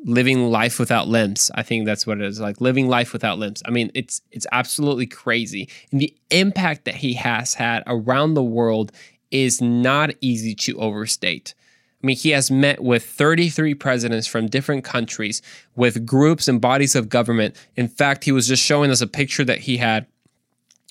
living 0.04 0.50
life 0.50 0.78
without 0.78 1.08
limbs. 1.08 1.50
I 1.54 1.62
think 1.62 1.84
that's 1.84 2.06
what 2.06 2.18
it 2.18 2.24
is 2.24 2.40
like 2.40 2.60
living 2.60 2.88
life 2.88 3.12
without 3.12 3.38
limbs. 3.38 3.62
I 3.66 3.70
mean, 3.70 3.90
it's 3.94 4.22
it's 4.30 4.46
absolutely 4.52 5.06
crazy. 5.06 5.68
And 5.90 6.00
the 6.00 6.14
impact 6.30 6.84
that 6.84 6.96
he 6.96 7.14
has 7.14 7.54
had 7.54 7.82
around 7.86 8.34
the 8.34 8.42
world 8.42 8.92
is 9.30 9.60
not 9.60 10.10
easy 10.20 10.54
to 10.54 10.78
overstate. 10.78 11.54
I 12.02 12.06
mean, 12.06 12.16
he 12.16 12.30
has 12.30 12.50
met 12.50 12.82
with 12.82 13.04
33 13.04 13.74
presidents 13.74 14.26
from 14.26 14.48
different 14.48 14.84
countries, 14.84 15.42
with 15.76 16.06
groups 16.06 16.48
and 16.48 16.60
bodies 16.60 16.96
of 16.96 17.10
government. 17.10 17.54
In 17.76 17.88
fact, 17.88 18.24
he 18.24 18.32
was 18.32 18.48
just 18.48 18.62
showing 18.62 18.90
us 18.90 19.02
a 19.02 19.06
picture 19.06 19.44
that 19.44 19.60
he 19.60 19.76
had 19.76 20.06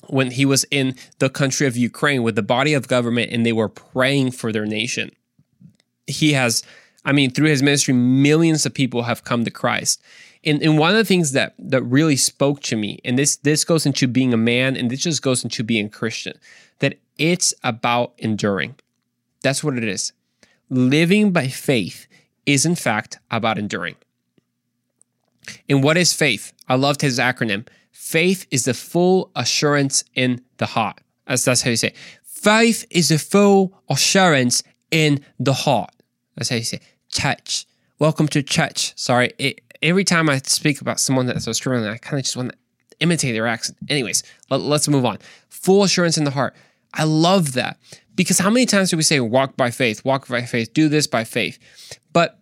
when 0.07 0.31
he 0.31 0.45
was 0.45 0.65
in 0.71 0.95
the 1.17 1.29
country 1.29 1.67
of 1.67 1.75
Ukraine 1.75 2.23
with 2.23 2.35
the 2.35 2.43
body 2.43 2.73
of 2.73 2.87
government 2.87 3.31
and 3.31 3.45
they 3.45 3.51
were 3.51 3.69
praying 3.69 4.31
for 4.31 4.51
their 4.51 4.65
nation. 4.65 5.11
He 6.07 6.33
has, 6.33 6.63
I 7.05 7.11
mean, 7.11 7.31
through 7.31 7.49
his 7.49 7.63
ministry, 7.63 7.93
millions 7.93 8.65
of 8.65 8.73
people 8.73 9.03
have 9.03 9.23
come 9.23 9.43
to 9.45 9.51
Christ. 9.51 10.01
And, 10.43 10.61
and 10.63 10.77
one 10.77 10.91
of 10.91 10.95
the 10.95 11.05
things 11.05 11.33
that 11.33 11.53
that 11.59 11.83
really 11.83 12.15
spoke 12.15 12.61
to 12.63 12.77
me, 12.77 12.99
and 13.03 13.19
this 13.19 13.35
this 13.35 13.65
goes 13.65 13.85
into 13.85 14.07
being 14.07 14.33
a 14.33 14.37
man, 14.37 14.77
and 14.77 14.89
this 14.89 15.01
just 15.01 15.21
goes 15.21 15.43
into 15.43 15.65
being 15.65 15.89
Christian, 15.89 16.39
that 16.79 16.97
it's 17.17 17.53
about 17.61 18.13
enduring. 18.17 18.75
That's 19.41 19.65
what 19.65 19.77
it 19.77 19.83
is. 19.83 20.13
Living 20.69 21.31
by 21.31 21.47
faith 21.47 22.07
is 22.45 22.65
in 22.65 22.75
fact 22.75 23.19
about 23.31 23.57
enduring. 23.57 23.95
And 25.67 25.83
what 25.83 25.97
is 25.97 26.13
faith? 26.13 26.53
I 26.67 26.75
loved 26.75 27.01
his 27.01 27.17
acronym. 27.17 27.67
Faith 27.91 28.45
is 28.51 28.65
the 28.65 28.73
full 28.73 29.31
assurance 29.35 30.03
in 30.13 30.41
the 30.57 30.67
heart. 30.67 31.01
As 31.25 31.43
that's 31.45 31.63
how 31.63 31.71
you 31.71 31.75
say. 31.75 31.89
it. 31.89 31.97
Faith 32.23 32.85
is 32.89 33.09
the 33.09 33.17
full 33.17 33.73
assurance 33.89 34.63
in 34.91 35.23
the 35.39 35.53
heart. 35.53 35.91
That's 36.35 36.49
how 36.49 36.55
you 36.55 36.63
say. 36.63 36.77
it. 36.77 36.83
Church. 37.09 37.65
Welcome 37.97 38.27
to 38.29 38.43
church. 38.43 38.97
Sorry, 38.97 39.31
it, 39.39 39.61
every 39.81 40.03
time 40.03 40.29
I 40.29 40.37
speak 40.37 40.81
about 40.81 40.99
someone 40.99 41.25
that's 41.25 41.47
Australian, 41.47 41.89
I 41.89 41.97
kind 41.97 42.19
of 42.19 42.23
just 42.23 42.37
want 42.37 42.51
to 42.51 42.57
imitate 42.99 43.33
their 43.33 43.47
accent. 43.47 43.77
Anyways, 43.89 44.23
let, 44.49 44.61
let's 44.61 44.87
move 44.87 45.05
on. 45.05 45.17
Full 45.49 45.83
assurance 45.83 46.17
in 46.17 46.23
the 46.23 46.31
heart. 46.31 46.55
I 46.93 47.03
love 47.03 47.53
that 47.53 47.77
because 48.19 48.37
how 48.37 48.49
many 48.49 48.65
times 48.65 48.89
do 48.89 48.97
we 48.97 49.03
say 49.03 49.21
walk 49.21 49.55
by 49.55 49.71
faith, 49.71 50.03
walk 50.03 50.27
by 50.27 50.41
faith, 50.41 50.73
do 50.73 50.89
this 50.89 51.07
by 51.07 51.23
faith? 51.23 51.57
But 52.11 52.37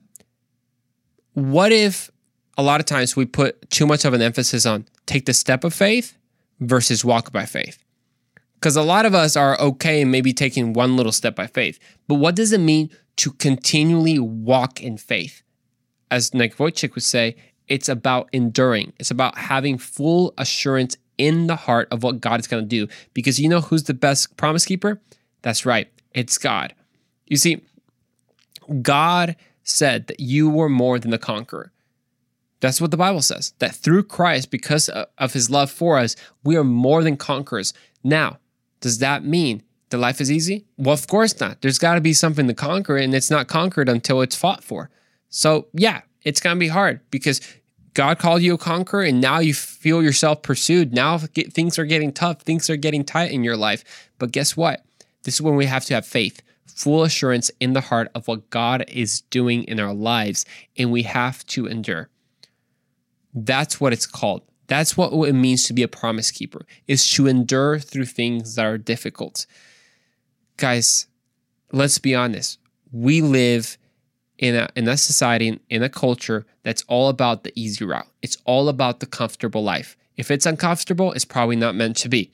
what 1.33 1.71
if 1.71 2.09
a 2.57 2.63
lot 2.63 2.79
of 2.79 2.87
times 2.87 3.15
we 3.15 3.25
put 3.27 3.69
too 3.69 3.85
much 3.85 4.03
of 4.03 4.13
an 4.13 4.23
emphasis 4.23 4.65
on 4.65 4.87
take 5.05 5.27
the 5.27 5.35
step 5.35 5.63
of 5.63 5.75
faith 5.75 6.17
versus 6.59 7.05
walk 7.05 7.31
by 7.31 7.45
faith? 7.45 7.77
Because 8.55 8.75
a 8.75 8.81
lot 8.81 9.05
of 9.05 9.13
us 9.13 9.35
are 9.35 9.55
okay 9.59 10.03
maybe 10.03 10.33
taking 10.33 10.73
one 10.73 10.97
little 10.97 11.11
step 11.11 11.35
by 11.35 11.45
faith, 11.45 11.77
but 12.07 12.15
what 12.15 12.35
does 12.35 12.51
it 12.51 12.59
mean 12.59 12.89
to 13.17 13.29
continually 13.33 14.17
walk 14.17 14.81
in 14.81 14.97
faith? 14.97 15.43
As 16.09 16.33
Nick 16.33 16.55
Vujicic 16.55 16.95
would 16.95 17.03
say, 17.03 17.35
it's 17.67 17.87
about 17.87 18.29
enduring. 18.33 18.93
It's 18.97 19.11
about 19.11 19.37
having 19.37 19.77
full 19.77 20.33
assurance 20.39 20.97
in 21.19 21.45
the 21.45 21.55
heart 21.55 21.87
of 21.91 22.01
what 22.01 22.19
God 22.19 22.39
is 22.39 22.47
going 22.47 22.63
to 22.63 22.67
do. 22.67 22.91
Because 23.13 23.39
you 23.39 23.47
know 23.47 23.61
who's 23.61 23.83
the 23.83 23.93
best 23.93 24.37
promise 24.37 24.65
keeper? 24.65 24.99
That's 25.41 25.65
right, 25.65 25.89
it's 26.13 26.37
God. 26.37 26.73
You 27.25 27.37
see, 27.37 27.61
God 28.81 29.35
said 29.63 30.07
that 30.07 30.19
you 30.19 30.49
were 30.49 30.69
more 30.69 30.99
than 30.99 31.11
the 31.11 31.17
conqueror. 31.17 31.71
That's 32.59 32.81
what 32.81 32.91
the 32.91 32.97
Bible 32.97 33.21
says. 33.21 33.53
That 33.59 33.75
through 33.75 34.03
Christ, 34.03 34.49
because 34.49 34.89
of 34.89 35.33
his 35.33 35.49
love 35.49 35.69
for 35.69 35.97
us, 35.97 36.15
we 36.43 36.55
are 36.57 36.63
more 36.63 37.03
than 37.03 37.17
conquerors. 37.17 37.73
Now, 38.03 38.39
does 38.79 38.97
that 38.99 39.23
mean 39.23 39.61
the 39.89 39.97
life 39.97 40.19
is 40.19 40.31
easy? 40.31 40.65
Well, 40.77 40.93
of 40.93 41.07
course 41.07 41.39
not. 41.39 41.61
There's 41.61 41.79
got 41.79 41.95
to 41.95 42.01
be 42.01 42.13
something 42.13 42.47
to 42.47 42.53
conquer, 42.53 42.97
and 42.97 43.13
it's 43.13 43.29
not 43.29 43.47
conquered 43.47 43.89
until 43.89 44.21
it's 44.21 44.35
fought 44.35 44.63
for. 44.63 44.89
So, 45.29 45.67
yeah, 45.73 46.01
it's 46.23 46.39
going 46.39 46.55
to 46.55 46.59
be 46.59 46.69
hard 46.69 47.01
because 47.11 47.41
God 47.93 48.19
called 48.19 48.41
you 48.41 48.53
a 48.53 48.57
conqueror 48.59 49.01
and 49.01 49.19
now 49.19 49.39
you 49.39 49.53
feel 49.55 50.03
yourself 50.03 50.43
pursued. 50.43 50.93
Now 50.93 51.17
things 51.17 51.79
are 51.79 51.85
getting 51.85 52.11
tough, 52.11 52.41
things 52.41 52.69
are 52.69 52.75
getting 52.75 53.03
tight 53.03 53.31
in 53.31 53.43
your 53.43 53.57
life. 53.57 54.11
But 54.19 54.31
guess 54.31 54.55
what? 54.55 54.85
This 55.27 55.35
is 55.35 55.41
when 55.41 55.57
we 55.57 55.65
have 55.65 55.83
to 55.87 55.93
have 55.93 56.05
faith, 56.05 56.41
full 56.65 57.03
assurance 57.03 57.51
in 57.59 57.73
the 57.73 57.81
heart 57.81 58.09
of 58.15 58.29
what 58.29 58.49
God 58.49 58.85
is 58.87 59.23
doing 59.23 59.65
in 59.65 59.77
our 59.77 59.93
lives, 59.93 60.45
and 60.77 60.89
we 60.89 61.03
have 61.03 61.45
to 61.47 61.65
endure. 61.65 62.07
That's 63.33 63.81
what 63.81 63.91
it's 63.91 64.05
called. 64.05 64.43
That's 64.67 64.95
what 64.95 65.11
it 65.27 65.33
means 65.33 65.65
to 65.65 65.73
be 65.73 65.83
a 65.83 65.89
promise 65.89 66.31
keeper, 66.31 66.65
is 66.87 67.09
to 67.09 67.27
endure 67.27 67.77
through 67.77 68.05
things 68.05 68.55
that 68.55 68.65
are 68.65 68.77
difficult. 68.77 69.47
Guys, 70.55 71.07
let's 71.73 71.97
be 71.97 72.15
honest. 72.15 72.57
We 72.93 73.21
live 73.21 73.77
in 74.37 74.55
a 74.55 74.69
in 74.77 74.87
a 74.87 74.95
society 74.95 75.59
in 75.69 75.83
a 75.83 75.89
culture 75.89 76.45
that's 76.63 76.85
all 76.87 77.09
about 77.09 77.43
the 77.43 77.51
easy 77.53 77.83
route. 77.83 78.07
It's 78.21 78.37
all 78.45 78.69
about 78.69 79.01
the 79.01 79.07
comfortable 79.07 79.61
life. 79.61 79.97
If 80.15 80.31
it's 80.31 80.45
uncomfortable, 80.45 81.11
it's 81.11 81.25
probably 81.25 81.57
not 81.57 81.75
meant 81.75 81.97
to 81.97 82.07
be. 82.07 82.31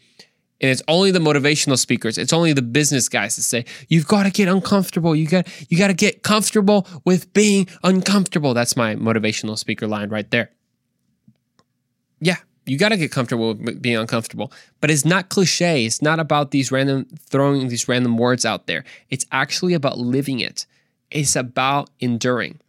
And 0.64 0.72
it's 0.72 0.82
only 0.88 1.12
the 1.12 1.20
motivational 1.20 1.78
speakers, 1.78 2.18
it's 2.18 2.32
only 2.32 2.54
the 2.54 2.62
business 2.62 3.10
guys 3.10 3.36
that 3.36 3.42
say, 3.42 3.66
you've 3.90 4.08
got 4.08 4.24
to 4.24 4.32
get 4.32 4.48
uncomfortable. 4.48 5.14
You 5.14 5.28
got 5.28 5.46
you 5.70 5.78
got 5.78 5.88
to 5.88 5.94
get 5.94 6.24
comfortable 6.24 6.88
with 7.04 7.32
being 7.34 7.68
uncomfortable. 7.84 8.54
That's 8.54 8.78
my 8.78 8.96
motivational 8.96 9.58
speaker 9.58 9.88
line 9.88 10.08
right 10.08 10.32
there. 10.32 10.52
Yeah, 12.22 12.38
you 12.66 12.78
got 12.78 12.90
to 12.90 12.98
get 12.98 13.12
comfortable 13.12 13.56
with 13.56 13.82
being 13.82 13.98
uncomfortable. 13.98 14.54
But 14.80 14.90
it's 14.90 15.04
not 15.04 15.28
cliche. 15.28 15.86
It's 15.86 16.02
not 16.02 16.22
about 16.22 16.52
these 16.52 16.72
random 16.72 17.08
throwing 17.20 17.68
these 17.68 17.90
random 17.90 18.18
words 18.18 18.46
out 18.46 18.66
there. 18.66 18.86
It's 19.10 19.26
actually 19.34 19.74
about 19.74 19.98
living 19.98 20.40
it. 20.40 20.66
It's 21.12 21.36
about 21.36 21.90
enduring. 22.00 22.62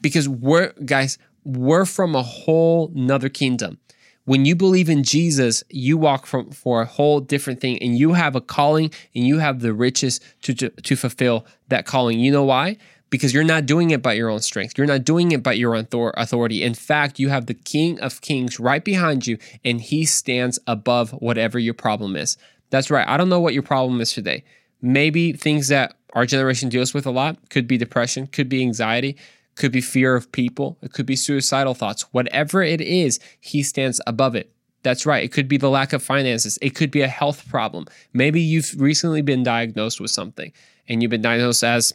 Because 0.00 0.30
we're, 0.30 0.72
guys, 0.86 1.18
we're 1.44 1.84
from 1.84 2.14
a 2.14 2.22
whole 2.22 2.90
nother 2.94 3.28
kingdom. 3.28 3.78
When 4.26 4.46
you 4.46 4.56
believe 4.56 4.88
in 4.88 5.02
Jesus, 5.02 5.62
you 5.68 5.98
walk 5.98 6.24
from 6.24 6.50
for 6.50 6.80
a 6.80 6.86
whole 6.86 7.20
different 7.20 7.60
thing 7.60 7.78
and 7.82 7.98
you 7.98 8.14
have 8.14 8.34
a 8.34 8.40
calling 8.40 8.90
and 9.14 9.26
you 9.26 9.38
have 9.38 9.60
the 9.60 9.74
riches 9.74 10.18
to, 10.42 10.54
to, 10.54 10.70
to 10.70 10.96
fulfill 10.96 11.46
that 11.68 11.84
calling. 11.84 12.18
You 12.18 12.32
know 12.32 12.44
why? 12.44 12.78
Because 13.10 13.34
you're 13.34 13.44
not 13.44 13.66
doing 13.66 13.90
it 13.90 14.00
by 14.00 14.14
your 14.14 14.30
own 14.30 14.40
strength. 14.40 14.78
You're 14.78 14.86
not 14.86 15.04
doing 15.04 15.32
it 15.32 15.42
by 15.42 15.52
your 15.52 15.76
own 15.76 15.86
authority. 15.92 16.62
In 16.62 16.72
fact, 16.72 17.18
you 17.18 17.28
have 17.28 17.46
the 17.46 17.54
King 17.54 18.00
of 18.00 18.22
Kings 18.22 18.58
right 18.58 18.82
behind 18.82 19.26
you 19.26 19.36
and 19.62 19.78
he 19.80 20.06
stands 20.06 20.58
above 20.66 21.10
whatever 21.10 21.58
your 21.58 21.74
problem 21.74 22.16
is. 22.16 22.38
That's 22.70 22.90
right. 22.90 23.06
I 23.06 23.18
don't 23.18 23.28
know 23.28 23.40
what 23.40 23.52
your 23.52 23.62
problem 23.62 24.00
is 24.00 24.12
today. 24.12 24.42
Maybe 24.80 25.34
things 25.34 25.68
that 25.68 25.96
our 26.14 26.24
generation 26.24 26.70
deals 26.70 26.94
with 26.94 27.06
a 27.06 27.10
lot 27.10 27.50
could 27.50 27.68
be 27.68 27.76
depression, 27.76 28.26
could 28.26 28.48
be 28.48 28.62
anxiety, 28.62 29.16
could 29.56 29.72
be 29.72 29.80
fear 29.80 30.14
of 30.14 30.30
people, 30.32 30.78
it 30.82 30.92
could 30.92 31.06
be 31.06 31.16
suicidal 31.16 31.74
thoughts. 31.74 32.02
Whatever 32.12 32.62
it 32.62 32.80
is, 32.80 33.20
he 33.40 33.62
stands 33.62 34.00
above 34.06 34.34
it. 34.34 34.50
That's 34.82 35.06
right. 35.06 35.24
It 35.24 35.32
could 35.32 35.48
be 35.48 35.56
the 35.56 35.70
lack 35.70 35.92
of 35.92 36.02
finances. 36.02 36.58
It 36.60 36.74
could 36.74 36.90
be 36.90 37.00
a 37.00 37.08
health 37.08 37.48
problem. 37.48 37.86
Maybe 38.12 38.40
you've 38.40 38.74
recently 38.78 39.22
been 39.22 39.42
diagnosed 39.42 40.00
with 40.00 40.10
something 40.10 40.52
and 40.88 41.02
you've 41.02 41.10
been 41.10 41.22
diagnosed 41.22 41.64
as 41.64 41.94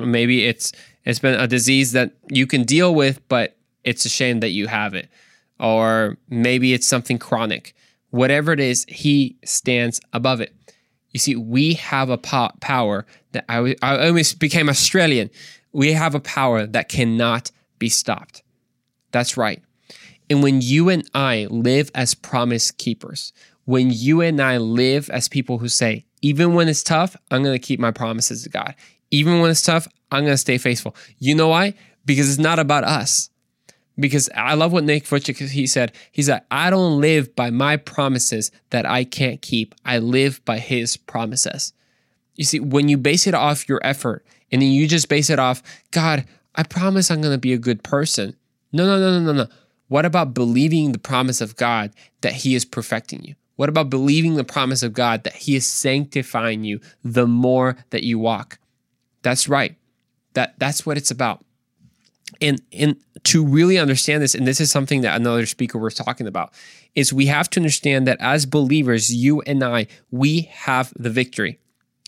maybe 0.00 0.46
it's 0.46 0.72
it's 1.04 1.18
been 1.18 1.38
a 1.38 1.46
disease 1.46 1.92
that 1.92 2.12
you 2.30 2.46
can 2.46 2.64
deal 2.64 2.94
with, 2.94 3.26
but 3.28 3.56
it's 3.84 4.04
a 4.04 4.08
shame 4.08 4.40
that 4.40 4.50
you 4.50 4.66
have 4.66 4.94
it. 4.94 5.08
Or 5.60 6.16
maybe 6.28 6.72
it's 6.72 6.86
something 6.86 7.18
chronic. 7.18 7.76
Whatever 8.10 8.52
it 8.52 8.60
is, 8.60 8.86
he 8.88 9.36
stands 9.44 10.00
above 10.12 10.40
it. 10.40 10.54
You 11.10 11.20
see, 11.20 11.36
we 11.36 11.74
have 11.74 12.10
a 12.10 12.18
po- 12.18 12.52
power 12.60 13.06
that 13.32 13.44
I, 13.48 13.76
I 13.82 14.08
almost 14.08 14.40
became 14.40 14.68
Australian. 14.68 15.30
We 15.74 15.92
have 15.92 16.14
a 16.14 16.20
power 16.20 16.66
that 16.66 16.88
cannot 16.88 17.50
be 17.78 17.90
stopped. 17.90 18.42
That's 19.10 19.36
right. 19.36 19.62
And 20.30 20.42
when 20.42 20.62
you 20.62 20.88
and 20.88 21.08
I 21.14 21.46
live 21.50 21.90
as 21.94 22.14
promise 22.14 22.70
keepers, 22.70 23.32
when 23.66 23.90
you 23.90 24.22
and 24.22 24.40
I 24.40 24.56
live 24.56 25.10
as 25.10 25.28
people 25.28 25.58
who 25.58 25.68
say, 25.68 26.06
even 26.22 26.54
when 26.54 26.68
it's 26.68 26.82
tough, 26.82 27.16
I'm 27.30 27.42
going 27.42 27.54
to 27.54 27.66
keep 27.66 27.78
my 27.78 27.90
promises 27.90 28.42
to 28.44 28.48
God. 28.48 28.74
Even 29.10 29.40
when 29.40 29.50
it's 29.50 29.62
tough, 29.62 29.86
I'm 30.10 30.22
going 30.24 30.32
to 30.32 30.38
stay 30.38 30.56
faithful. 30.56 30.96
You 31.18 31.34
know 31.34 31.48
why? 31.48 31.74
Because 32.06 32.30
it's 32.30 32.38
not 32.38 32.58
about 32.58 32.84
us 32.84 33.28
because 33.98 34.28
I 34.34 34.54
love 34.54 34.72
what 34.72 34.84
Nick 34.84 35.04
Vujicic 35.04 35.50
he 35.50 35.66
said. 35.66 35.92
He 36.10 36.22
said, 36.22 36.42
"I 36.50 36.70
don't 36.70 37.00
live 37.00 37.34
by 37.36 37.50
my 37.50 37.76
promises 37.76 38.50
that 38.70 38.86
I 38.86 39.04
can't 39.04 39.40
keep. 39.40 39.74
I 39.84 39.98
live 39.98 40.44
by 40.44 40.58
His 40.58 40.96
promises." 40.96 41.72
You 42.34 42.44
see, 42.44 42.60
when 42.60 42.88
you 42.88 42.96
base 42.96 43.26
it 43.26 43.34
off 43.34 43.68
your 43.68 43.80
effort 43.84 44.24
and 44.54 44.62
then 44.62 44.70
you 44.70 44.86
just 44.86 45.08
base 45.08 45.30
it 45.30 45.40
off, 45.40 45.64
God, 45.90 46.24
I 46.54 46.62
promise 46.62 47.10
I'm 47.10 47.20
going 47.20 47.34
to 47.34 47.38
be 47.38 47.52
a 47.52 47.58
good 47.58 47.82
person. 47.82 48.36
No, 48.72 48.86
no, 48.86 49.00
no, 49.00 49.18
no, 49.18 49.32
no, 49.32 49.42
no. 49.42 49.50
What 49.88 50.04
about 50.04 50.32
believing 50.32 50.92
the 50.92 51.00
promise 51.00 51.40
of 51.40 51.56
God 51.56 51.92
that 52.20 52.34
He 52.34 52.54
is 52.54 52.64
perfecting 52.64 53.24
you? 53.24 53.34
What 53.56 53.68
about 53.68 53.90
believing 53.90 54.36
the 54.36 54.44
promise 54.44 54.84
of 54.84 54.92
God 54.92 55.24
that 55.24 55.34
He 55.34 55.56
is 55.56 55.66
sanctifying 55.66 56.62
you 56.62 56.78
the 57.02 57.26
more 57.26 57.76
that 57.90 58.04
you 58.04 58.20
walk? 58.20 58.60
That's 59.22 59.48
right. 59.48 59.74
That 60.34 60.54
that's 60.60 60.86
what 60.86 60.96
it's 60.98 61.10
about 61.10 61.44
and 62.40 62.62
and 62.72 62.94
to 63.24 63.44
really 63.44 63.76
understand 63.76 64.22
this 64.22 64.36
and 64.36 64.46
this 64.46 64.60
is 64.60 64.70
something 64.70 65.00
that 65.00 65.16
another 65.20 65.46
speaker 65.46 65.78
was 65.78 65.94
talking 65.94 66.28
about 66.28 66.54
is 66.94 67.12
we 67.12 67.26
have 67.26 67.50
to 67.50 67.58
understand 67.60 68.06
that 68.06 68.18
as 68.20 68.46
believers 68.46 69.14
you 69.14 69.40
and 69.42 69.62
i 69.62 69.86
we 70.10 70.42
have 70.52 70.92
the 70.96 71.10
victory 71.10 71.58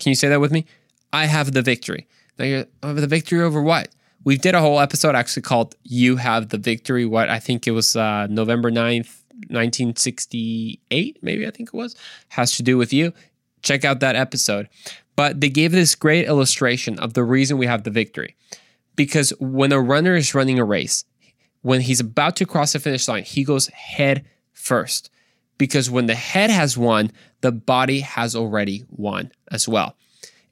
can 0.00 0.10
you 0.10 0.16
say 0.16 0.28
that 0.28 0.40
with 0.40 0.50
me 0.50 0.64
i 1.12 1.26
have 1.26 1.52
the 1.52 1.62
victory 1.62 2.06
oh, 2.40 2.94
the 2.94 3.06
victory 3.06 3.40
over 3.40 3.62
what 3.62 3.88
we 4.24 4.36
did 4.36 4.54
a 4.54 4.60
whole 4.60 4.80
episode 4.80 5.14
actually 5.14 5.42
called 5.42 5.74
you 5.84 6.16
have 6.16 6.48
the 6.48 6.58
victory 6.58 7.04
what 7.04 7.28
i 7.28 7.38
think 7.38 7.66
it 7.66 7.72
was 7.72 7.96
uh, 7.96 8.26
november 8.28 8.70
9th 8.70 9.22
1968 9.48 11.18
maybe 11.22 11.46
i 11.46 11.50
think 11.50 11.68
it 11.68 11.76
was 11.76 11.94
has 12.28 12.52
to 12.52 12.62
do 12.62 12.78
with 12.78 12.92
you 12.92 13.12
check 13.62 13.84
out 13.84 14.00
that 14.00 14.16
episode 14.16 14.68
But 15.16 15.40
they 15.40 15.48
gave 15.48 15.72
this 15.72 15.94
great 15.94 16.26
illustration 16.26 16.98
of 16.98 17.14
the 17.14 17.24
reason 17.24 17.56
we 17.56 17.66
have 17.66 17.82
the 17.82 17.90
victory. 17.90 18.36
Because 18.94 19.30
when 19.40 19.72
a 19.72 19.80
runner 19.80 20.14
is 20.14 20.34
running 20.34 20.58
a 20.58 20.64
race, 20.64 21.04
when 21.62 21.80
he's 21.80 22.00
about 22.00 22.36
to 22.36 22.46
cross 22.46 22.74
the 22.74 22.78
finish 22.78 23.08
line, 23.08 23.24
he 23.24 23.42
goes 23.42 23.66
head 23.68 24.24
first. 24.52 25.10
Because 25.58 25.90
when 25.90 26.06
the 26.06 26.14
head 26.14 26.50
has 26.50 26.76
won, 26.76 27.10
the 27.40 27.50
body 27.50 28.00
has 28.00 28.36
already 28.36 28.84
won 28.90 29.32
as 29.50 29.66
well. 29.66 29.96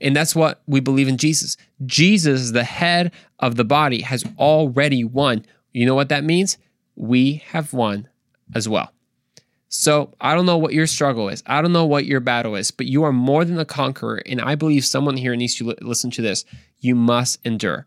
And 0.00 0.14
that's 0.14 0.34
what 0.34 0.62
we 0.66 0.80
believe 0.80 1.08
in 1.08 1.18
Jesus. 1.18 1.56
Jesus, 1.86 2.50
the 2.50 2.64
head 2.64 3.12
of 3.38 3.56
the 3.56 3.64
body, 3.64 4.02
has 4.02 4.24
already 4.38 5.04
won. 5.04 5.44
You 5.72 5.86
know 5.86 5.94
what 5.94 6.08
that 6.08 6.24
means? 6.24 6.58
We 6.96 7.42
have 7.48 7.72
won 7.72 8.08
as 8.54 8.68
well. 8.68 8.92
So 9.68 10.14
I 10.20 10.34
don't 10.36 10.46
know 10.46 10.58
what 10.58 10.72
your 10.72 10.86
struggle 10.86 11.28
is. 11.28 11.42
I 11.46 11.60
don't 11.60 11.72
know 11.72 11.84
what 11.84 12.06
your 12.06 12.20
battle 12.20 12.54
is, 12.54 12.70
but 12.70 12.86
you 12.86 13.02
are 13.02 13.12
more 13.12 13.44
than 13.44 13.58
a 13.58 13.64
conqueror. 13.64 14.22
And 14.24 14.40
I 14.40 14.54
believe 14.54 14.84
someone 14.84 15.16
here 15.16 15.34
needs 15.34 15.56
to 15.56 15.74
listen 15.80 16.12
to 16.12 16.22
this. 16.22 16.44
You 16.78 16.94
must 16.94 17.44
endure. 17.44 17.86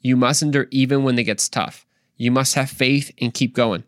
You 0.00 0.16
must 0.16 0.42
endure 0.42 0.68
even 0.70 1.02
when 1.02 1.18
it 1.18 1.24
gets 1.24 1.48
tough. 1.48 1.84
You 2.16 2.30
must 2.30 2.54
have 2.54 2.70
faith 2.70 3.12
and 3.20 3.34
keep 3.34 3.54
going. 3.54 3.84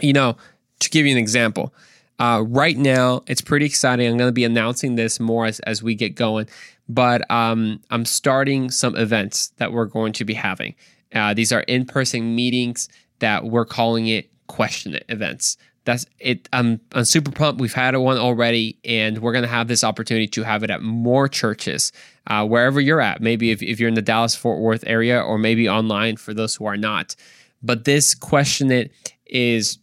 You 0.00 0.12
know, 0.12 0.36
to 0.78 0.90
give 0.90 1.06
you 1.06 1.12
an 1.12 1.18
example, 1.18 1.74
uh, 2.18 2.44
right 2.46 2.76
now 2.76 3.22
it's 3.26 3.40
pretty 3.40 3.66
exciting. 3.66 4.08
I'm 4.08 4.16
going 4.16 4.28
to 4.28 4.32
be 4.32 4.44
announcing 4.44 4.96
this 4.96 5.20
more 5.20 5.46
as, 5.46 5.60
as 5.60 5.82
we 5.82 5.94
get 5.94 6.14
going, 6.14 6.48
but 6.88 7.28
um, 7.30 7.80
I'm 7.90 8.04
starting 8.04 8.70
some 8.70 8.96
events 8.96 9.52
that 9.56 9.72
we're 9.72 9.86
going 9.86 10.12
to 10.14 10.24
be 10.24 10.34
having. 10.34 10.74
Uh, 11.14 11.34
these 11.34 11.52
are 11.52 11.60
in 11.62 11.86
person 11.86 12.34
meetings 12.34 12.88
that 13.20 13.44
we're 13.44 13.64
calling 13.64 14.08
it 14.08 14.30
question 14.46 14.94
it 14.94 15.04
events 15.08 15.58
that's 15.88 16.04
it. 16.18 16.50
I'm, 16.52 16.80
I'm 16.92 17.06
super 17.06 17.30
pumped. 17.30 17.62
We've 17.62 17.72
had 17.72 17.96
one 17.96 18.18
already, 18.18 18.78
and 18.84 19.18
we're 19.20 19.32
going 19.32 19.44
to 19.44 19.48
have 19.48 19.68
this 19.68 19.82
opportunity 19.82 20.26
to 20.28 20.42
have 20.42 20.62
it 20.62 20.68
at 20.68 20.82
more 20.82 21.28
churches, 21.28 21.92
uh, 22.26 22.46
wherever 22.46 22.78
you're 22.78 23.00
at. 23.00 23.22
Maybe 23.22 23.52
if, 23.52 23.62
if 23.62 23.80
you're 23.80 23.88
in 23.88 23.94
the 23.94 24.02
Dallas 24.02 24.34
Fort 24.34 24.60
Worth 24.60 24.84
area, 24.86 25.18
or 25.18 25.38
maybe 25.38 25.66
online 25.66 26.18
for 26.18 26.34
those 26.34 26.54
who 26.54 26.66
are 26.66 26.76
not. 26.76 27.16
But 27.62 27.86
this 27.86 28.14
question 28.14 28.70
it 28.70 28.92
is 29.24 29.78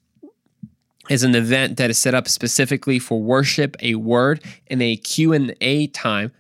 is 1.09 1.23
an 1.23 1.35
event 1.35 1.77
that 1.77 1.89
is 1.89 1.97
set 1.97 2.13
up 2.13 2.27
specifically 2.27 2.99
for 2.99 3.21
worship, 3.21 3.75
a 3.81 3.95
word, 3.95 4.43
and 4.67 4.81
a 4.81 4.97
Q&A 4.97 5.87
time, 5.87 6.31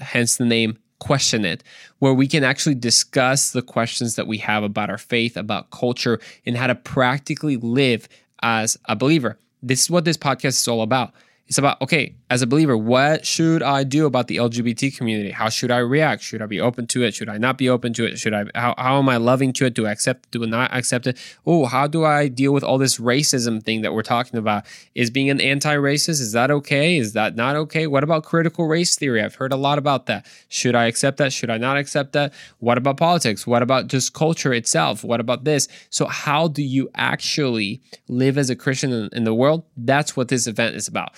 hence 0.00 0.36
the 0.36 0.44
name 0.44 0.78
question 0.98 1.44
it, 1.44 1.64
where 1.98 2.14
we 2.14 2.28
can 2.28 2.44
actually 2.44 2.76
discuss 2.76 3.50
the 3.50 3.62
questions 3.62 4.14
that 4.14 4.26
we 4.28 4.38
have 4.38 4.62
about 4.62 4.88
our 4.88 4.98
faith, 4.98 5.36
about 5.36 5.70
culture, 5.70 6.20
and 6.46 6.56
how 6.56 6.68
to 6.68 6.74
practically 6.74 7.56
live 7.56 8.08
as 8.42 8.78
a 8.84 8.94
believer. 8.94 9.36
This 9.62 9.82
is 9.82 9.90
what 9.90 10.04
this 10.04 10.16
podcast 10.16 10.60
is 10.60 10.68
all 10.68 10.82
about. 10.82 11.12
It's 11.48 11.58
about, 11.58 11.80
okay, 11.82 12.14
as 12.32 12.40
a 12.40 12.46
believer, 12.46 12.78
what 12.78 13.26
should 13.26 13.62
I 13.62 13.84
do 13.84 14.06
about 14.06 14.26
the 14.26 14.36
LGBT 14.36 14.96
community? 14.96 15.32
How 15.32 15.50
should 15.50 15.70
I 15.70 15.76
react? 15.76 16.22
Should 16.22 16.40
I 16.40 16.46
be 16.46 16.62
open 16.62 16.86
to 16.86 17.02
it? 17.02 17.12
Should 17.12 17.28
I 17.28 17.36
not 17.36 17.58
be 17.58 17.68
open 17.68 17.92
to 17.92 18.06
it? 18.06 18.18
Should 18.18 18.32
I, 18.32 18.46
how, 18.54 18.74
how 18.78 18.98
am 18.98 19.10
I 19.10 19.18
loving 19.18 19.52
to 19.52 19.66
it? 19.66 19.74
Do 19.74 19.86
I 19.86 19.90
accept, 19.90 20.30
do 20.30 20.42
I 20.42 20.46
not 20.46 20.74
accept 20.74 21.06
it? 21.06 21.18
Oh, 21.44 21.66
how 21.66 21.86
do 21.86 22.06
I 22.06 22.28
deal 22.28 22.54
with 22.54 22.64
all 22.64 22.78
this 22.78 22.96
racism 22.96 23.62
thing 23.62 23.82
that 23.82 23.92
we're 23.92 24.00
talking 24.00 24.38
about? 24.38 24.64
Is 24.94 25.10
being 25.10 25.28
an 25.28 25.42
anti 25.42 25.74
racist, 25.76 26.22
is 26.22 26.32
that 26.32 26.50
okay? 26.50 26.96
Is 26.96 27.12
that 27.12 27.36
not 27.36 27.54
okay? 27.54 27.86
What 27.86 28.02
about 28.02 28.24
critical 28.24 28.66
race 28.66 28.96
theory? 28.96 29.22
I've 29.22 29.34
heard 29.34 29.52
a 29.52 29.56
lot 29.56 29.76
about 29.76 30.06
that. 30.06 30.24
Should 30.48 30.74
I 30.74 30.86
accept 30.86 31.18
that? 31.18 31.34
Should 31.34 31.50
I 31.50 31.58
not 31.58 31.76
accept 31.76 32.14
that? 32.14 32.32
What 32.60 32.78
about 32.78 32.96
politics? 32.96 33.46
What 33.46 33.60
about 33.60 33.88
just 33.88 34.14
culture 34.14 34.54
itself? 34.54 35.04
What 35.04 35.20
about 35.20 35.44
this? 35.44 35.68
So, 35.90 36.06
how 36.06 36.48
do 36.48 36.62
you 36.62 36.88
actually 36.94 37.82
live 38.08 38.38
as 38.38 38.48
a 38.48 38.56
Christian 38.56 38.90
in, 38.90 39.10
in 39.12 39.24
the 39.24 39.34
world? 39.34 39.64
That's 39.76 40.16
what 40.16 40.28
this 40.28 40.46
event 40.46 40.76
is 40.76 40.88
about 40.88 41.12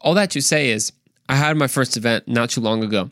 all 0.00 0.14
that 0.14 0.30
to 0.30 0.40
say 0.40 0.70
is, 0.70 0.92
I 1.28 1.36
had 1.36 1.56
my 1.56 1.66
first 1.66 1.96
event 1.96 2.26
not 2.26 2.50
too 2.50 2.60
long 2.60 2.82
ago. 2.82 3.10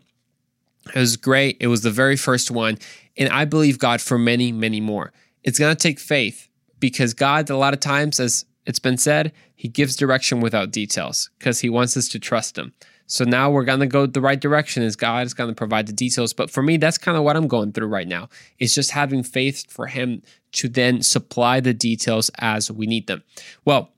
It 0.94 0.98
was 0.98 1.16
great. 1.16 1.56
It 1.60 1.68
was 1.68 1.82
the 1.82 1.90
very 1.90 2.16
first 2.16 2.50
one. 2.50 2.78
And 3.16 3.28
I 3.30 3.44
believe 3.44 3.78
God 3.78 4.00
for 4.00 4.18
many, 4.18 4.52
many 4.52 4.80
more. 4.80 5.12
It's 5.44 5.58
going 5.58 5.74
to 5.74 5.80
take 5.80 5.98
faith 5.98 6.48
because 6.80 7.14
God, 7.14 7.50
a 7.50 7.56
lot 7.56 7.74
of 7.74 7.80
times, 7.80 8.18
as 8.18 8.44
it's 8.66 8.78
been 8.78 8.96
said, 8.96 9.32
He 9.54 9.68
gives 9.68 9.96
direction 9.96 10.40
without 10.40 10.70
details 10.70 11.30
because 11.38 11.60
He 11.60 11.68
wants 11.68 11.96
us 11.96 12.08
to 12.08 12.18
trust 12.18 12.56
Him. 12.56 12.72
So 13.06 13.24
now 13.24 13.50
we're 13.50 13.64
going 13.64 13.80
to 13.80 13.86
go 13.86 14.04
the 14.06 14.20
right 14.20 14.38
direction 14.38 14.82
as 14.82 14.94
God 14.94 15.26
is 15.26 15.32
going 15.32 15.48
to 15.48 15.54
provide 15.54 15.86
the 15.86 15.94
details. 15.94 16.34
But 16.34 16.50
for 16.50 16.62
me, 16.62 16.76
that's 16.76 16.98
kind 16.98 17.16
of 17.16 17.24
what 17.24 17.36
I'm 17.36 17.48
going 17.48 17.72
through 17.72 17.86
right 17.86 18.06
now. 18.06 18.28
It's 18.58 18.74
just 18.74 18.90
having 18.90 19.22
faith 19.22 19.70
for 19.70 19.86
Him 19.86 20.22
to 20.52 20.68
then 20.68 21.02
supply 21.02 21.60
the 21.60 21.72
details 21.74 22.30
as 22.38 22.70
we 22.70 22.86
need 22.86 23.06
them. 23.06 23.22
Well, 23.64 23.92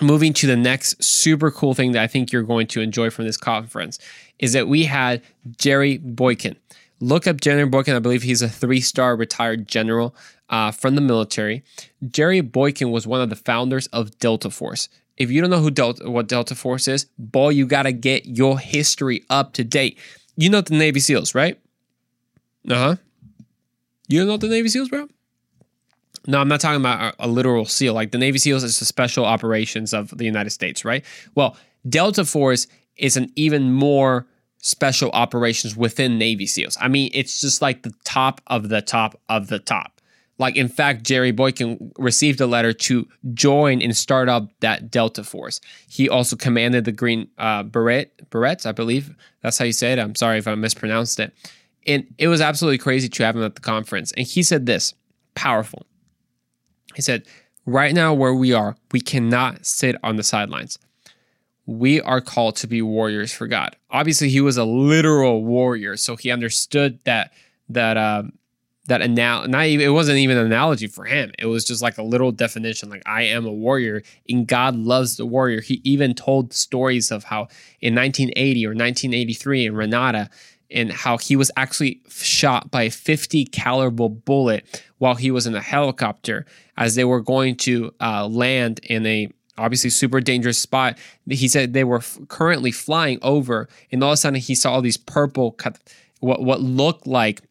moving 0.00 0.32
to 0.34 0.46
the 0.46 0.56
next 0.56 1.02
super 1.02 1.50
cool 1.50 1.74
thing 1.74 1.92
that 1.92 2.02
I 2.02 2.06
think 2.06 2.32
you're 2.32 2.42
going 2.42 2.66
to 2.68 2.80
enjoy 2.80 3.10
from 3.10 3.26
this 3.26 3.36
conference 3.36 3.98
is 4.38 4.52
that 4.52 4.68
we 4.68 4.84
had 4.84 5.22
Jerry 5.56 5.98
Boykin. 5.98 6.56
Look 7.00 7.26
up 7.26 7.40
Jerry 7.40 7.66
Boykin. 7.66 7.94
I 7.94 7.98
believe 7.98 8.22
he's 8.22 8.42
a 8.42 8.48
three 8.48 8.80
star 8.80 9.16
retired 9.16 9.68
general 9.68 10.14
uh, 10.48 10.70
from 10.70 10.94
the 10.94 11.00
military. 11.00 11.62
Jerry 12.08 12.40
Boykin 12.40 12.90
was 12.90 13.06
one 13.06 13.20
of 13.20 13.30
the 13.30 13.36
founders 13.36 13.86
of 13.88 14.18
Delta 14.18 14.50
Force. 14.50 14.88
If 15.16 15.30
you 15.30 15.40
don't 15.40 15.50
know 15.50 15.60
who 15.60 15.70
Delta, 15.70 16.10
what 16.10 16.28
Delta 16.28 16.54
Force 16.54 16.88
is, 16.88 17.06
boy, 17.18 17.50
you 17.50 17.66
got 17.66 17.82
to 17.82 17.92
get 17.92 18.26
your 18.26 18.58
history 18.58 19.24
up 19.28 19.52
to 19.54 19.64
date. 19.64 19.98
You 20.36 20.48
know 20.48 20.60
the 20.60 20.76
Navy 20.76 21.00
SEALs, 21.00 21.34
right? 21.34 21.58
Uh 22.68 22.74
huh. 22.74 22.96
You 24.08 24.24
know 24.24 24.36
the 24.36 24.48
Navy 24.48 24.68
SEALs, 24.68 24.88
bro? 24.88 25.08
No, 26.30 26.40
I'm 26.40 26.48
not 26.48 26.60
talking 26.60 26.80
about 26.80 27.14
a, 27.18 27.26
a, 27.26 27.28
literal 27.28 27.64
SEAL. 27.64 27.92
Like 27.92 28.12
the 28.12 28.18
Navy 28.18 28.38
SEALs 28.38 28.62
is 28.62 28.78
the 28.78 28.84
special 28.84 29.24
operations 29.24 29.92
of 29.92 30.16
the 30.16 30.24
United 30.24 30.50
States, 30.50 30.84
right? 30.84 31.04
Well, 31.34 31.56
Delta 31.88 32.24
Force 32.24 32.66
is 32.96 33.16
an 33.16 33.32
even 33.34 33.72
more 33.72 34.26
special 34.58 35.10
operations 35.10 35.76
within 35.76 36.18
Navy 36.18 36.46
SEALs. 36.46 36.76
I 36.80 36.88
mean, 36.88 37.10
it's 37.12 37.40
just 37.40 37.60
like 37.60 37.82
the 37.82 37.92
top 38.04 38.40
of 38.46 38.68
the 38.68 38.80
top 38.80 39.20
of 39.28 39.48
the 39.48 39.58
top. 39.58 40.00
Like, 40.38 40.56
in 40.56 40.68
fact, 40.68 41.02
Jerry 41.02 41.32
Boykin 41.32 41.92
received 41.98 42.40
a 42.40 42.46
letter 42.46 42.72
to 42.72 43.06
join 43.34 43.82
and 43.82 43.94
start 43.94 44.28
up 44.28 44.48
that 44.60 44.90
Delta 44.90 45.22
Force. 45.22 45.60
He 45.86 46.08
also 46.08 46.34
commanded 46.36 46.86
the 46.86 46.92
Green 46.92 47.28
uh, 47.36 47.62
Beret, 47.64 48.30
Berets, 48.30 48.64
I 48.64 48.72
believe. 48.72 49.14
That's 49.42 49.58
how 49.58 49.66
you 49.66 49.72
say 49.72 49.92
it. 49.92 49.98
I'm 49.98 50.14
sorry 50.14 50.38
if 50.38 50.48
I 50.48 50.54
mispronounced 50.54 51.20
it. 51.20 51.34
And 51.86 52.06
it 52.16 52.28
was 52.28 52.40
absolutely 52.40 52.78
crazy 52.78 53.08
to 53.08 53.24
have 53.24 53.36
him 53.36 53.42
at 53.42 53.54
the 53.54 53.60
conference. 53.60 54.12
And 54.12 54.26
he 54.26 54.42
said 54.42 54.64
this 54.64 54.94
powerful. 55.34 55.84
He 56.94 57.02
said, 57.02 57.26
Right 57.66 57.94
now, 57.94 58.14
where 58.14 58.34
we 58.34 58.52
are, 58.52 58.76
we 58.90 59.00
cannot 59.00 59.66
sit 59.66 59.94
on 60.02 60.16
the 60.16 60.22
sidelines. 60.22 60.78
We 61.66 62.00
are 62.00 62.20
called 62.20 62.56
to 62.56 62.66
be 62.66 62.82
warriors 62.82 63.32
for 63.32 63.46
God. 63.46 63.76
Obviously, 63.90 64.28
he 64.28 64.40
was 64.40 64.56
a 64.56 64.64
literal 64.64 65.44
warrior, 65.44 65.96
so 65.96 66.16
he 66.16 66.30
understood 66.30 66.98
that 67.04 67.32
that 67.68 67.96
um, 67.96 68.32
that 68.86 69.02
anal- 69.02 69.46
not 69.46 69.66
even 69.66 69.86
it 69.86 69.90
wasn't 69.90 70.18
even 70.18 70.36
an 70.36 70.46
analogy 70.46 70.86
for 70.86 71.04
him. 71.04 71.30
It 71.38 71.46
was 71.46 71.64
just 71.64 71.80
like 71.80 71.98
a 71.98 72.02
little 72.02 72.32
definition, 72.32 72.90
like 72.90 73.02
I 73.06 73.22
am 73.22 73.46
a 73.46 73.52
warrior, 73.52 74.02
and 74.28 74.46
God 74.46 74.74
loves 74.74 75.16
the 75.16 75.26
warrior. 75.26 75.60
He 75.60 75.80
even 75.84 76.14
told 76.14 76.52
stories 76.52 77.10
of 77.10 77.24
how 77.24 77.48
in 77.80 77.94
1980 77.94 78.66
or 78.66 78.70
1983 78.70 79.66
in 79.66 79.74
Grenada, 79.74 80.30
and 80.70 80.92
how 80.92 81.18
he 81.18 81.36
was 81.36 81.50
actually 81.56 82.00
shot 82.08 82.70
by 82.70 82.84
a 82.84 82.90
50 82.90 83.44
caliber 83.46 84.08
bullet 84.08 84.82
while 84.98 85.14
he 85.14 85.30
was 85.30 85.46
in 85.46 85.54
a 85.54 85.60
helicopter 85.60 86.46
as 86.80 86.96
they 86.96 87.04
were 87.04 87.20
going 87.20 87.54
to 87.54 87.94
uh, 88.00 88.26
land 88.26 88.80
in 88.82 89.06
a 89.06 89.28
obviously 89.56 89.90
super 89.90 90.20
dangerous 90.20 90.58
spot. 90.58 90.98
He 91.28 91.46
said 91.46 91.74
they 91.74 91.84
were 91.84 91.98
f- 91.98 92.18
currently 92.28 92.72
flying 92.72 93.18
over, 93.22 93.68
and 93.92 94.02
all 94.02 94.10
of 94.10 94.14
a 94.14 94.16
sudden 94.16 94.40
he 94.40 94.54
saw 94.56 94.72
all 94.72 94.82
these 94.82 94.96
purple 94.96 95.52
cut, 95.52 95.78
what 96.18 96.42
what 96.42 96.60
looked 96.60 97.06
like 97.06 97.42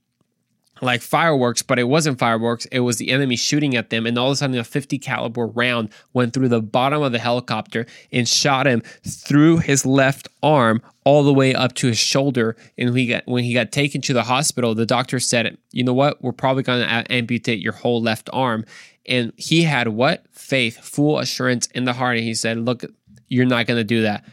like 0.81 1.01
fireworks, 1.01 1.61
but 1.61 1.77
it 1.77 1.83
wasn't 1.83 2.17
fireworks. 2.19 2.65
It 2.67 2.79
was 2.81 2.97
the 2.97 3.09
enemy 3.11 3.35
shooting 3.35 3.75
at 3.75 3.89
them, 3.89 4.05
and 4.05 4.17
all 4.17 4.27
of 4.27 4.33
a 4.33 4.35
sudden, 4.37 4.57
a 4.57 4.63
50 4.63 4.97
caliber 4.97 5.45
round 5.45 5.89
went 6.13 6.33
through 6.33 6.49
the 6.49 6.61
bottom 6.61 7.01
of 7.01 7.11
the 7.11 7.19
helicopter 7.19 7.85
and 8.11 8.27
shot 8.27 8.65
him 8.65 8.81
through 9.05 9.57
his 9.57 9.85
left 9.85 10.27
arm 10.41 10.81
all 11.03 11.23
the 11.23 11.33
way 11.33 11.53
up 11.53 11.73
to 11.75 11.87
his 11.87 11.97
shoulder. 11.97 12.55
And 12.77 12.97
he 12.97 13.07
got 13.07 13.27
when 13.27 13.43
he 13.43 13.53
got 13.53 13.71
taken 13.71 14.01
to 14.01 14.13
the 14.13 14.23
hospital, 14.23 14.73
the 14.73 14.85
doctor 14.85 15.19
said, 15.19 15.57
"You 15.71 15.83
know 15.83 15.93
what? 15.93 16.21
We're 16.23 16.31
probably 16.31 16.63
going 16.63 16.81
to 16.81 17.11
amputate 17.11 17.59
your 17.59 17.73
whole 17.73 18.01
left 18.01 18.29
arm." 18.33 18.65
And 19.09 19.33
he 19.35 19.63
had 19.63 19.89
what 19.89 20.25
faith, 20.31 20.77
full 20.77 21.19
assurance 21.19 21.67
in 21.67 21.83
the 21.83 21.93
heart, 21.93 22.15
and 22.15 22.25
he 22.25 22.33
said, 22.33 22.59
"Look, 22.59 22.85
you're 23.27 23.45
not 23.45 23.67
going 23.67 23.79
to 23.79 23.83
do 23.83 24.03
that. 24.03 24.23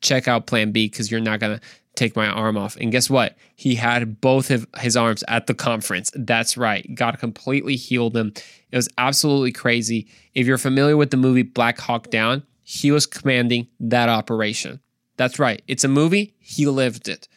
Check 0.00 0.26
out 0.26 0.48
Plan 0.48 0.72
B 0.72 0.88
because 0.88 1.10
you're 1.10 1.20
not 1.20 1.38
going 1.38 1.58
to." 1.58 1.64
take 1.94 2.16
my 2.16 2.26
arm 2.26 2.56
off. 2.56 2.76
And 2.76 2.90
guess 2.90 3.10
what? 3.10 3.36
He 3.54 3.74
had 3.74 4.20
both 4.20 4.50
of 4.50 4.66
his 4.78 4.96
arms 4.96 5.22
at 5.28 5.46
the 5.46 5.54
conference. 5.54 6.10
That's 6.14 6.56
right. 6.56 6.86
God 6.94 7.18
completely 7.18 7.76
healed 7.76 8.16
him. 8.16 8.32
It 8.70 8.76
was 8.76 8.88
absolutely 8.96 9.52
crazy. 9.52 10.08
If 10.34 10.46
you're 10.46 10.58
familiar 10.58 10.96
with 10.96 11.10
the 11.10 11.16
movie 11.16 11.42
Black 11.42 11.78
Hawk 11.78 12.10
Down, 12.10 12.44
he 12.62 12.90
was 12.90 13.06
commanding 13.06 13.68
that 13.80 14.08
operation. 14.08 14.80
That's 15.16 15.38
right. 15.38 15.62
It's 15.66 15.84
a 15.84 15.88
movie. 15.88 16.34
He 16.38 16.66
lived 16.66 17.08
it. 17.08 17.28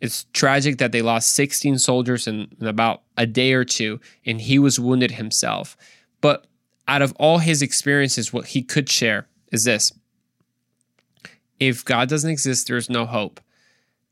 It's 0.00 0.24
tragic 0.34 0.78
that 0.78 0.92
they 0.92 1.00
lost 1.00 1.34
16 1.34 1.78
soldiers 1.78 2.26
in, 2.26 2.48
in 2.60 2.66
about 2.66 3.02
a 3.16 3.26
day 3.26 3.54
or 3.54 3.64
two, 3.64 4.00
and 4.26 4.40
he 4.40 4.58
was 4.58 4.78
wounded 4.78 5.12
himself. 5.12 5.76
But 6.24 6.46
out 6.88 7.02
of 7.02 7.12
all 7.18 7.36
his 7.36 7.60
experiences, 7.60 8.32
what 8.32 8.46
he 8.46 8.62
could 8.62 8.88
share 8.88 9.26
is 9.52 9.64
this 9.64 9.92
if 11.60 11.84
God 11.84 12.08
doesn't 12.08 12.30
exist, 12.30 12.66
there's 12.66 12.88
no 12.88 13.04
hope. 13.04 13.42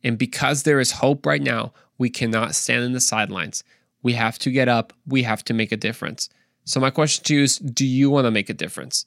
And 0.04 0.18
because 0.18 0.64
there 0.64 0.78
is 0.78 0.92
hope 0.92 1.24
right 1.24 1.40
now, 1.40 1.72
we 1.96 2.10
cannot 2.10 2.54
stand 2.54 2.84
in 2.84 2.92
the 2.92 3.00
sidelines. 3.00 3.64
We 4.02 4.12
have 4.12 4.38
to 4.40 4.50
get 4.50 4.68
up. 4.68 4.92
We 5.06 5.22
have 5.22 5.42
to 5.44 5.54
make 5.54 5.72
a 5.72 5.76
difference. 5.78 6.28
So, 6.66 6.80
my 6.80 6.90
question 6.90 7.24
to 7.24 7.34
you 7.34 7.44
is 7.44 7.56
Do 7.56 7.86
you 7.86 8.10
want 8.10 8.26
to 8.26 8.30
make 8.30 8.50
a 8.50 8.60
difference? 8.62 9.06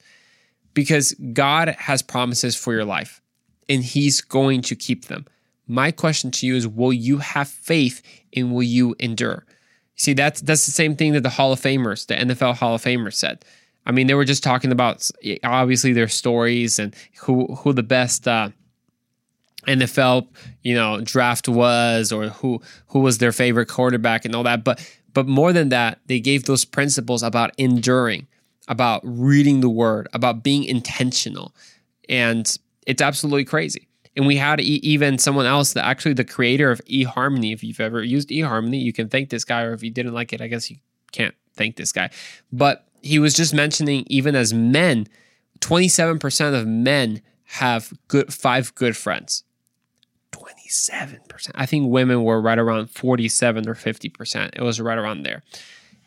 Because 0.74 1.14
God 1.32 1.68
has 1.78 2.02
promises 2.02 2.56
for 2.56 2.72
your 2.72 2.84
life 2.84 3.22
and 3.68 3.84
He's 3.84 4.20
going 4.20 4.62
to 4.62 4.74
keep 4.74 5.04
them. 5.04 5.26
My 5.68 5.92
question 5.92 6.32
to 6.32 6.46
you 6.46 6.56
is 6.56 6.66
Will 6.66 6.92
you 6.92 7.18
have 7.18 7.46
faith 7.46 8.02
and 8.34 8.52
will 8.52 8.64
you 8.64 8.96
endure? 8.98 9.46
See, 9.96 10.12
that's 10.12 10.42
that's 10.42 10.66
the 10.66 10.72
same 10.72 10.94
thing 10.94 11.12
that 11.14 11.22
the 11.22 11.30
Hall 11.30 11.52
of 11.52 11.60
Famers, 11.60 12.06
the 12.06 12.14
NFL 12.14 12.56
Hall 12.56 12.74
of 12.74 12.82
Famers 12.82 13.14
said. 13.14 13.44
I 13.86 13.92
mean, 13.92 14.06
they 14.06 14.14
were 14.14 14.24
just 14.24 14.42
talking 14.42 14.72
about 14.72 15.08
obviously 15.42 15.92
their 15.92 16.08
stories 16.08 16.78
and 16.78 16.94
who 17.20 17.46
who 17.56 17.72
the 17.72 17.82
best 17.82 18.28
uh, 18.28 18.50
NFL 19.66 20.28
you 20.62 20.74
know 20.74 21.00
draft 21.00 21.48
was, 21.48 22.12
or 22.12 22.28
who 22.28 22.60
who 22.88 23.00
was 23.00 23.18
their 23.18 23.32
favorite 23.32 23.66
quarterback 23.66 24.24
and 24.24 24.34
all 24.34 24.42
that. 24.42 24.64
But 24.64 24.86
but 25.14 25.26
more 25.26 25.52
than 25.52 25.70
that, 25.70 25.98
they 26.06 26.20
gave 26.20 26.44
those 26.44 26.66
principles 26.66 27.22
about 27.22 27.52
enduring, 27.56 28.26
about 28.68 29.00
reading 29.02 29.60
the 29.60 29.70
Word, 29.70 30.08
about 30.12 30.42
being 30.42 30.64
intentional, 30.64 31.54
and 32.06 32.54
it's 32.86 33.00
absolutely 33.00 33.46
crazy. 33.46 33.88
And 34.16 34.26
we 34.26 34.36
had 34.36 34.60
even 34.60 35.18
someone 35.18 35.44
else 35.44 35.74
that 35.74 35.84
actually 35.84 36.14
the 36.14 36.24
creator 36.24 36.70
of 36.70 36.80
eHarmony. 36.86 37.52
If 37.52 37.62
you've 37.62 37.80
ever 37.80 38.02
used 38.02 38.30
eHarmony, 38.30 38.80
you 38.80 38.92
can 38.92 39.08
thank 39.08 39.28
this 39.28 39.44
guy, 39.44 39.62
or 39.62 39.74
if 39.74 39.82
you 39.82 39.90
didn't 39.90 40.14
like 40.14 40.32
it, 40.32 40.40
I 40.40 40.46
guess 40.46 40.70
you 40.70 40.78
can't 41.12 41.34
thank 41.54 41.76
this 41.76 41.92
guy. 41.92 42.10
But 42.50 42.86
he 43.02 43.18
was 43.18 43.34
just 43.34 43.52
mentioning 43.52 44.04
even 44.08 44.34
as 44.34 44.54
men, 44.54 45.06
27% 45.60 46.58
of 46.58 46.66
men 46.66 47.20
have 47.44 47.92
good 48.08 48.32
five 48.32 48.74
good 48.74 48.96
friends. 48.96 49.44
27%. 50.32 51.50
I 51.54 51.66
think 51.66 51.90
women 51.90 52.24
were 52.24 52.40
right 52.40 52.58
around 52.58 52.90
47 52.90 53.68
or 53.68 53.74
50%. 53.74 54.50
It 54.54 54.62
was 54.62 54.80
right 54.80 54.98
around 54.98 55.22
there. 55.22 55.42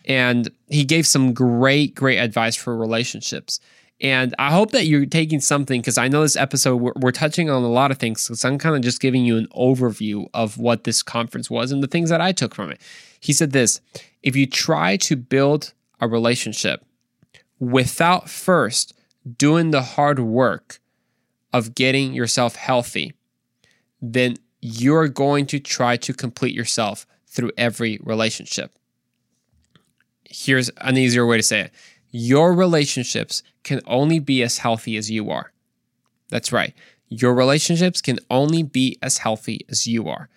And 0.05 0.49
he 0.67 0.83
gave 0.83 1.05
some 1.05 1.33
great, 1.33 1.95
great 1.95 2.17
advice 2.17 2.55
for 2.55 2.75
relationships. 2.75 3.59
And 4.01 4.33
I 4.39 4.51
hope 4.51 4.71
that 4.71 4.85
you're 4.85 5.05
taking 5.05 5.41
something 5.41 5.81
because 5.81 5.97
I 5.97 6.07
know 6.07 6.21
this 6.21 6.37
episode, 6.37 6.77
we're, 6.77 6.93
we're, 6.95 7.11
touching 7.11 7.49
on 7.49 7.63
a 7.63 7.69
lot 7.69 7.91
of 7.91 7.97
things. 7.97 8.21
So 8.21 8.47
I'm 8.47 8.57
kind 8.57 8.75
of 8.75 8.81
just 8.81 9.01
giving 9.01 9.25
you 9.25 9.37
an 9.37 9.47
overview 9.47 10.27
of 10.33 10.57
what 10.57 10.85
this 10.85 11.03
conference 11.03 11.49
was 11.49 11.71
and 11.71 11.83
the 11.83 11.87
things 11.87 12.09
that 12.09 12.21
I 12.21 12.31
took 12.31 12.55
from 12.55 12.71
it. 12.71 12.79
He 13.19 13.33
said 13.33 13.51
this 13.51 13.81
if 14.23 14.35
you 14.35 14.47
try 14.47 14.95
to 14.97 15.15
build 15.17 15.73
a 15.99 16.07
relationship 16.07 16.85
without 17.59 18.29
first 18.29 18.93
doing 19.37 19.71
the 19.71 19.81
hard 19.81 20.19
work 20.19 20.79
of 21.51 21.75
getting 21.75 22.13
yourself 22.13 22.55
healthy, 22.55 23.13
then 24.01 24.35
you're 24.61 25.09
going 25.09 25.45
to 25.47 25.59
try 25.59 25.97
to 25.97 26.13
complete 26.13 26.55
yourself 26.55 27.05
through 27.27 27.51
every 27.57 27.99
relationship. 28.03 28.77
Here's 30.23 30.69
an 30.77 30.97
easier 30.97 31.25
way 31.25 31.37
to 31.37 31.43
say 31.43 31.61
it 31.61 31.73
your 32.11 32.53
relationships 32.53 33.43
can 33.63 33.81
only 33.85 34.19
be 34.19 34.41
as 34.41 34.59
healthy 34.59 34.97
as 34.97 35.11
you 35.11 35.29
are. 35.29 35.51
That's 36.29 36.51
right. 36.51 36.73
Your 37.07 37.33
relationships 37.33 38.01
can 38.01 38.19
only 38.29 38.63
be 38.63 38.97
as 39.01 39.19
healthy 39.19 39.65
as 39.69 39.87
you 39.87 40.07
are. 40.07 40.29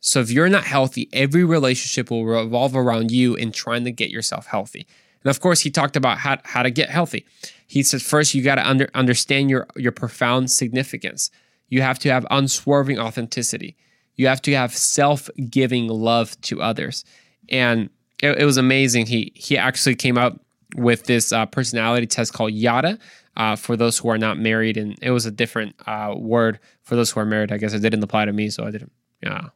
So 0.00 0.20
if 0.20 0.30
you're 0.30 0.48
not 0.48 0.64
healthy, 0.64 1.08
every 1.12 1.44
relationship 1.44 2.10
will 2.10 2.24
revolve 2.24 2.76
around 2.76 3.10
you 3.10 3.34
in 3.34 3.52
trying 3.52 3.84
to 3.84 3.92
get 3.92 4.10
yourself 4.10 4.46
healthy. 4.46 4.86
And 5.22 5.30
of 5.30 5.40
course, 5.40 5.60
he 5.60 5.70
talked 5.70 5.96
about 5.96 6.18
how, 6.18 6.38
how 6.44 6.62
to 6.62 6.70
get 6.70 6.90
healthy. 6.90 7.26
He 7.66 7.82
said 7.82 8.02
first 8.02 8.34
you 8.34 8.42
got 8.42 8.54
to 8.54 8.68
under, 8.68 8.88
understand 8.94 9.50
your 9.50 9.66
your 9.74 9.92
profound 9.92 10.50
significance. 10.50 11.30
You 11.68 11.82
have 11.82 11.98
to 12.00 12.08
have 12.10 12.24
unswerving 12.30 12.98
authenticity. 13.00 13.76
You 14.14 14.28
have 14.28 14.40
to 14.42 14.54
have 14.54 14.76
self-giving 14.76 15.88
love 15.88 16.40
to 16.42 16.62
others. 16.62 17.04
And 17.48 17.90
it, 18.22 18.38
it 18.38 18.44
was 18.44 18.56
amazing. 18.56 19.06
He 19.06 19.32
he 19.34 19.58
actually 19.58 19.96
came 19.96 20.16
up 20.16 20.40
with 20.76 21.04
this 21.04 21.32
uh, 21.32 21.46
personality 21.46 22.06
test 22.06 22.32
called 22.32 22.52
YADA 22.52 22.98
uh, 23.36 23.56
for 23.56 23.76
those 23.76 23.98
who 23.98 24.08
are 24.08 24.18
not 24.18 24.38
married, 24.38 24.76
and 24.76 24.96
it 25.02 25.10
was 25.10 25.26
a 25.26 25.30
different 25.30 25.74
uh, 25.86 26.14
word 26.16 26.58
for 26.82 26.96
those 26.96 27.10
who 27.10 27.20
are 27.20 27.26
married. 27.26 27.52
I 27.52 27.58
guess 27.58 27.72
it 27.72 27.80
didn't 27.80 28.02
apply 28.02 28.26
to 28.26 28.32
me, 28.32 28.50
so 28.50 28.64
I 28.64 28.70
didn't. 28.70 28.92
Yeah. 29.22 29.48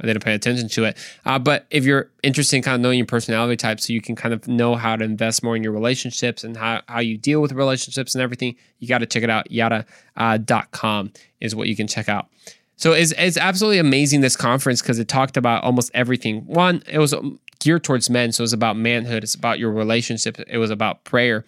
I 0.00 0.06
didn't 0.06 0.24
pay 0.24 0.34
attention 0.34 0.68
to 0.68 0.84
it. 0.84 0.98
Uh, 1.24 1.38
but 1.38 1.66
if 1.70 1.84
you're 1.84 2.10
interested 2.22 2.56
in 2.56 2.62
kind 2.62 2.74
of 2.74 2.80
knowing 2.82 2.98
your 2.98 3.06
personality 3.06 3.56
type, 3.56 3.80
so 3.80 3.92
you 3.92 4.02
can 4.02 4.14
kind 4.14 4.34
of 4.34 4.46
know 4.46 4.74
how 4.74 4.96
to 4.96 5.04
invest 5.04 5.42
more 5.42 5.56
in 5.56 5.62
your 5.62 5.72
relationships 5.72 6.44
and 6.44 6.56
how, 6.56 6.82
how 6.86 7.00
you 7.00 7.16
deal 7.16 7.40
with 7.40 7.52
relationships 7.52 8.14
and 8.14 8.20
everything, 8.20 8.56
you 8.78 8.88
got 8.88 8.98
to 8.98 9.06
check 9.06 9.22
it 9.22 9.30
out. 9.30 9.50
Yada.com 9.50 11.06
uh, 11.06 11.18
is 11.40 11.54
what 11.54 11.68
you 11.68 11.76
can 11.76 11.86
check 11.86 12.08
out. 12.08 12.28
So 12.76 12.92
it's, 12.92 13.12
it's 13.16 13.38
absolutely 13.38 13.78
amazing 13.78 14.20
this 14.20 14.36
conference 14.36 14.82
because 14.82 14.98
it 14.98 15.08
talked 15.08 15.38
about 15.38 15.64
almost 15.64 15.90
everything. 15.94 16.44
One, 16.44 16.82
it 16.86 16.98
was 16.98 17.14
geared 17.60 17.84
towards 17.84 18.10
men. 18.10 18.32
So 18.32 18.42
it's 18.42 18.52
about 18.52 18.76
manhood, 18.76 19.22
it's 19.22 19.34
about 19.34 19.58
your 19.58 19.70
relationship, 19.70 20.38
it 20.46 20.58
was 20.58 20.70
about 20.70 21.04
prayer. 21.04 21.44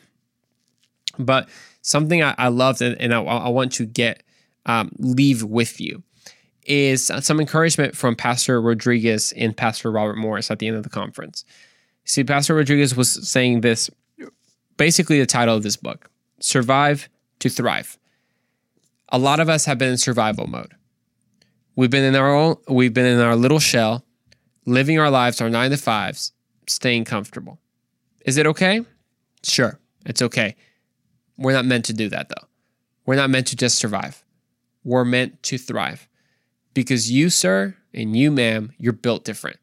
But 1.18 1.48
something 1.82 2.22
I, 2.22 2.34
I 2.38 2.48
loved 2.48 2.82
and, 2.82 3.00
and 3.00 3.14
I, 3.14 3.20
I, 3.22 3.48
want 3.48 3.72
to 3.74 3.86
get 3.86 4.22
um, 4.66 4.92
leave 4.98 5.42
with 5.42 5.80
you 5.80 6.02
is 6.64 7.10
some 7.20 7.40
encouragement 7.40 7.96
from 7.96 8.14
Pastor 8.14 8.60
Rodriguez 8.60 9.32
and 9.36 9.56
Pastor 9.56 9.90
Robert 9.90 10.16
Morris 10.16 10.50
at 10.50 10.58
the 10.58 10.68
end 10.68 10.76
of 10.76 10.82
the 10.82 10.90
conference. 10.90 11.44
See, 12.04 12.24
Pastor 12.24 12.54
Rodriguez 12.54 12.94
was 12.94 13.28
saying 13.28 13.62
this 13.62 13.90
basically 14.76 15.18
the 15.18 15.26
title 15.26 15.56
of 15.56 15.62
this 15.62 15.76
book 15.76 16.10
Survive 16.40 17.08
to 17.40 17.48
Thrive. 17.48 17.98
A 19.10 19.18
lot 19.18 19.40
of 19.40 19.48
us 19.48 19.64
have 19.64 19.78
been 19.78 19.90
in 19.90 19.96
survival 19.96 20.46
mode. 20.46 20.74
We've 21.74 21.90
been 21.90 22.04
in 22.04 22.14
our 22.14 22.34
own, 22.34 22.56
we've 22.68 22.92
been 22.92 23.06
in 23.06 23.20
our 23.20 23.36
little 23.36 23.58
shell 23.58 24.04
living 24.68 24.98
our 24.98 25.10
lives, 25.10 25.40
our 25.40 25.50
nine 25.50 25.70
to 25.70 25.76
fives, 25.76 26.32
staying 26.66 27.04
comfortable. 27.04 27.58
Is 28.20 28.36
it 28.36 28.46
okay? 28.46 28.84
Sure, 29.42 29.78
it's 30.04 30.22
okay. 30.22 30.56
We're 31.36 31.52
not 31.52 31.64
meant 31.64 31.86
to 31.86 31.92
do 31.92 32.08
that 32.10 32.28
though. 32.28 32.46
We're 33.06 33.16
not 33.16 33.30
meant 33.30 33.46
to 33.48 33.56
just 33.56 33.78
survive. 33.78 34.24
We're 34.84 35.04
meant 35.04 35.42
to 35.44 35.58
thrive 35.58 36.08
because 36.74 37.10
you, 37.10 37.30
sir, 37.30 37.76
and 37.94 38.16
you, 38.16 38.30
ma'am, 38.30 38.72
you're 38.78 38.92
built 38.92 39.24
different. 39.24 39.58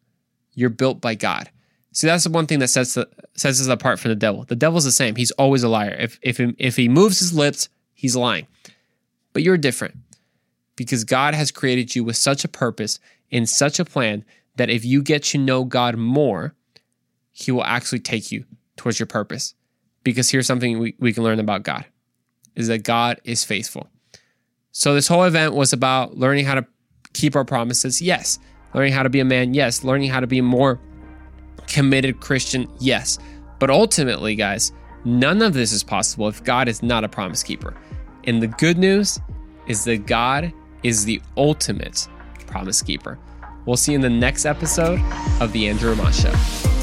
You're 0.53 0.69
built 0.69 1.01
by 1.01 1.15
God. 1.15 1.49
See, 1.91 2.07
that's 2.07 2.23
the 2.23 2.29
one 2.29 2.47
thing 2.47 2.59
that 2.59 2.69
sets 2.69 2.95
the, 2.95 3.07
sets 3.35 3.61
us 3.61 3.67
apart 3.67 3.99
from 3.99 4.09
the 4.09 4.15
devil. 4.15 4.43
The 4.43 4.55
devil's 4.55 4.83
the 4.83 4.91
same. 4.91 5.15
He's 5.15 5.31
always 5.31 5.63
a 5.63 5.69
liar. 5.69 5.95
If 5.97 6.19
if 6.21 6.39
if 6.57 6.75
he 6.75 6.89
moves 6.89 7.19
his 7.19 7.33
lips, 7.33 7.69
he's 7.93 8.15
lying. 8.15 8.47
But 9.33 9.43
you're 9.43 9.57
different 9.57 9.95
because 10.75 11.03
God 11.03 11.33
has 11.33 11.51
created 11.51 11.95
you 11.95 12.03
with 12.03 12.17
such 12.17 12.43
a 12.43 12.49
purpose 12.49 12.99
and 13.31 13.47
such 13.47 13.79
a 13.79 13.85
plan 13.85 14.25
that 14.55 14.69
if 14.69 14.85
you 14.85 15.01
get 15.01 15.23
to 15.23 15.37
know 15.37 15.63
God 15.63 15.97
more, 15.97 16.55
He 17.31 17.51
will 17.51 17.63
actually 17.63 17.99
take 17.99 18.31
you 18.31 18.45
towards 18.75 18.99
your 18.99 19.07
purpose. 19.07 19.53
Because 20.03 20.29
here's 20.29 20.47
something 20.47 20.79
we, 20.79 20.95
we 20.99 21.13
can 21.13 21.23
learn 21.23 21.39
about 21.39 21.63
God 21.63 21.85
is 22.55 22.67
that 22.67 22.83
God 22.83 23.19
is 23.23 23.43
faithful. 23.43 23.89
So 24.71 24.93
this 24.93 25.07
whole 25.07 25.23
event 25.23 25.53
was 25.53 25.73
about 25.73 26.17
learning 26.17 26.45
how 26.45 26.55
to 26.55 26.65
keep 27.13 27.35
our 27.35 27.45
promises, 27.45 28.01
yes. 28.01 28.39
Learning 28.73 28.93
how 28.93 29.03
to 29.03 29.09
be 29.09 29.19
a 29.19 29.25
man, 29.25 29.53
yes. 29.53 29.83
Learning 29.83 30.09
how 30.09 30.19
to 30.19 30.27
be 30.27 30.39
a 30.39 30.43
more 30.43 30.79
committed 31.67 32.19
Christian, 32.19 32.69
yes. 32.79 33.17
But 33.59 33.69
ultimately, 33.69 34.35
guys, 34.35 34.71
none 35.05 35.41
of 35.41 35.53
this 35.53 35.71
is 35.71 35.83
possible 35.83 36.27
if 36.27 36.43
God 36.43 36.67
is 36.67 36.83
not 36.83 37.03
a 37.03 37.09
promise 37.09 37.41
keeper. 37.41 37.75
And 38.25 38.41
the 38.41 38.47
good 38.47 38.77
news 38.77 39.19
is 39.67 39.85
that 39.85 40.05
God 40.05 40.53
is 40.83 41.05
the 41.05 41.21
ultimate 41.37 42.07
promise 42.47 42.81
keeper. 42.81 43.17
We'll 43.65 43.77
see 43.77 43.93
you 43.93 43.95
in 43.95 44.01
the 44.01 44.09
next 44.09 44.45
episode 44.45 44.99
of 45.41 45.51
The 45.51 45.67
Andrew 45.67 45.89
Roman 45.91 46.13
Show. 46.13 46.74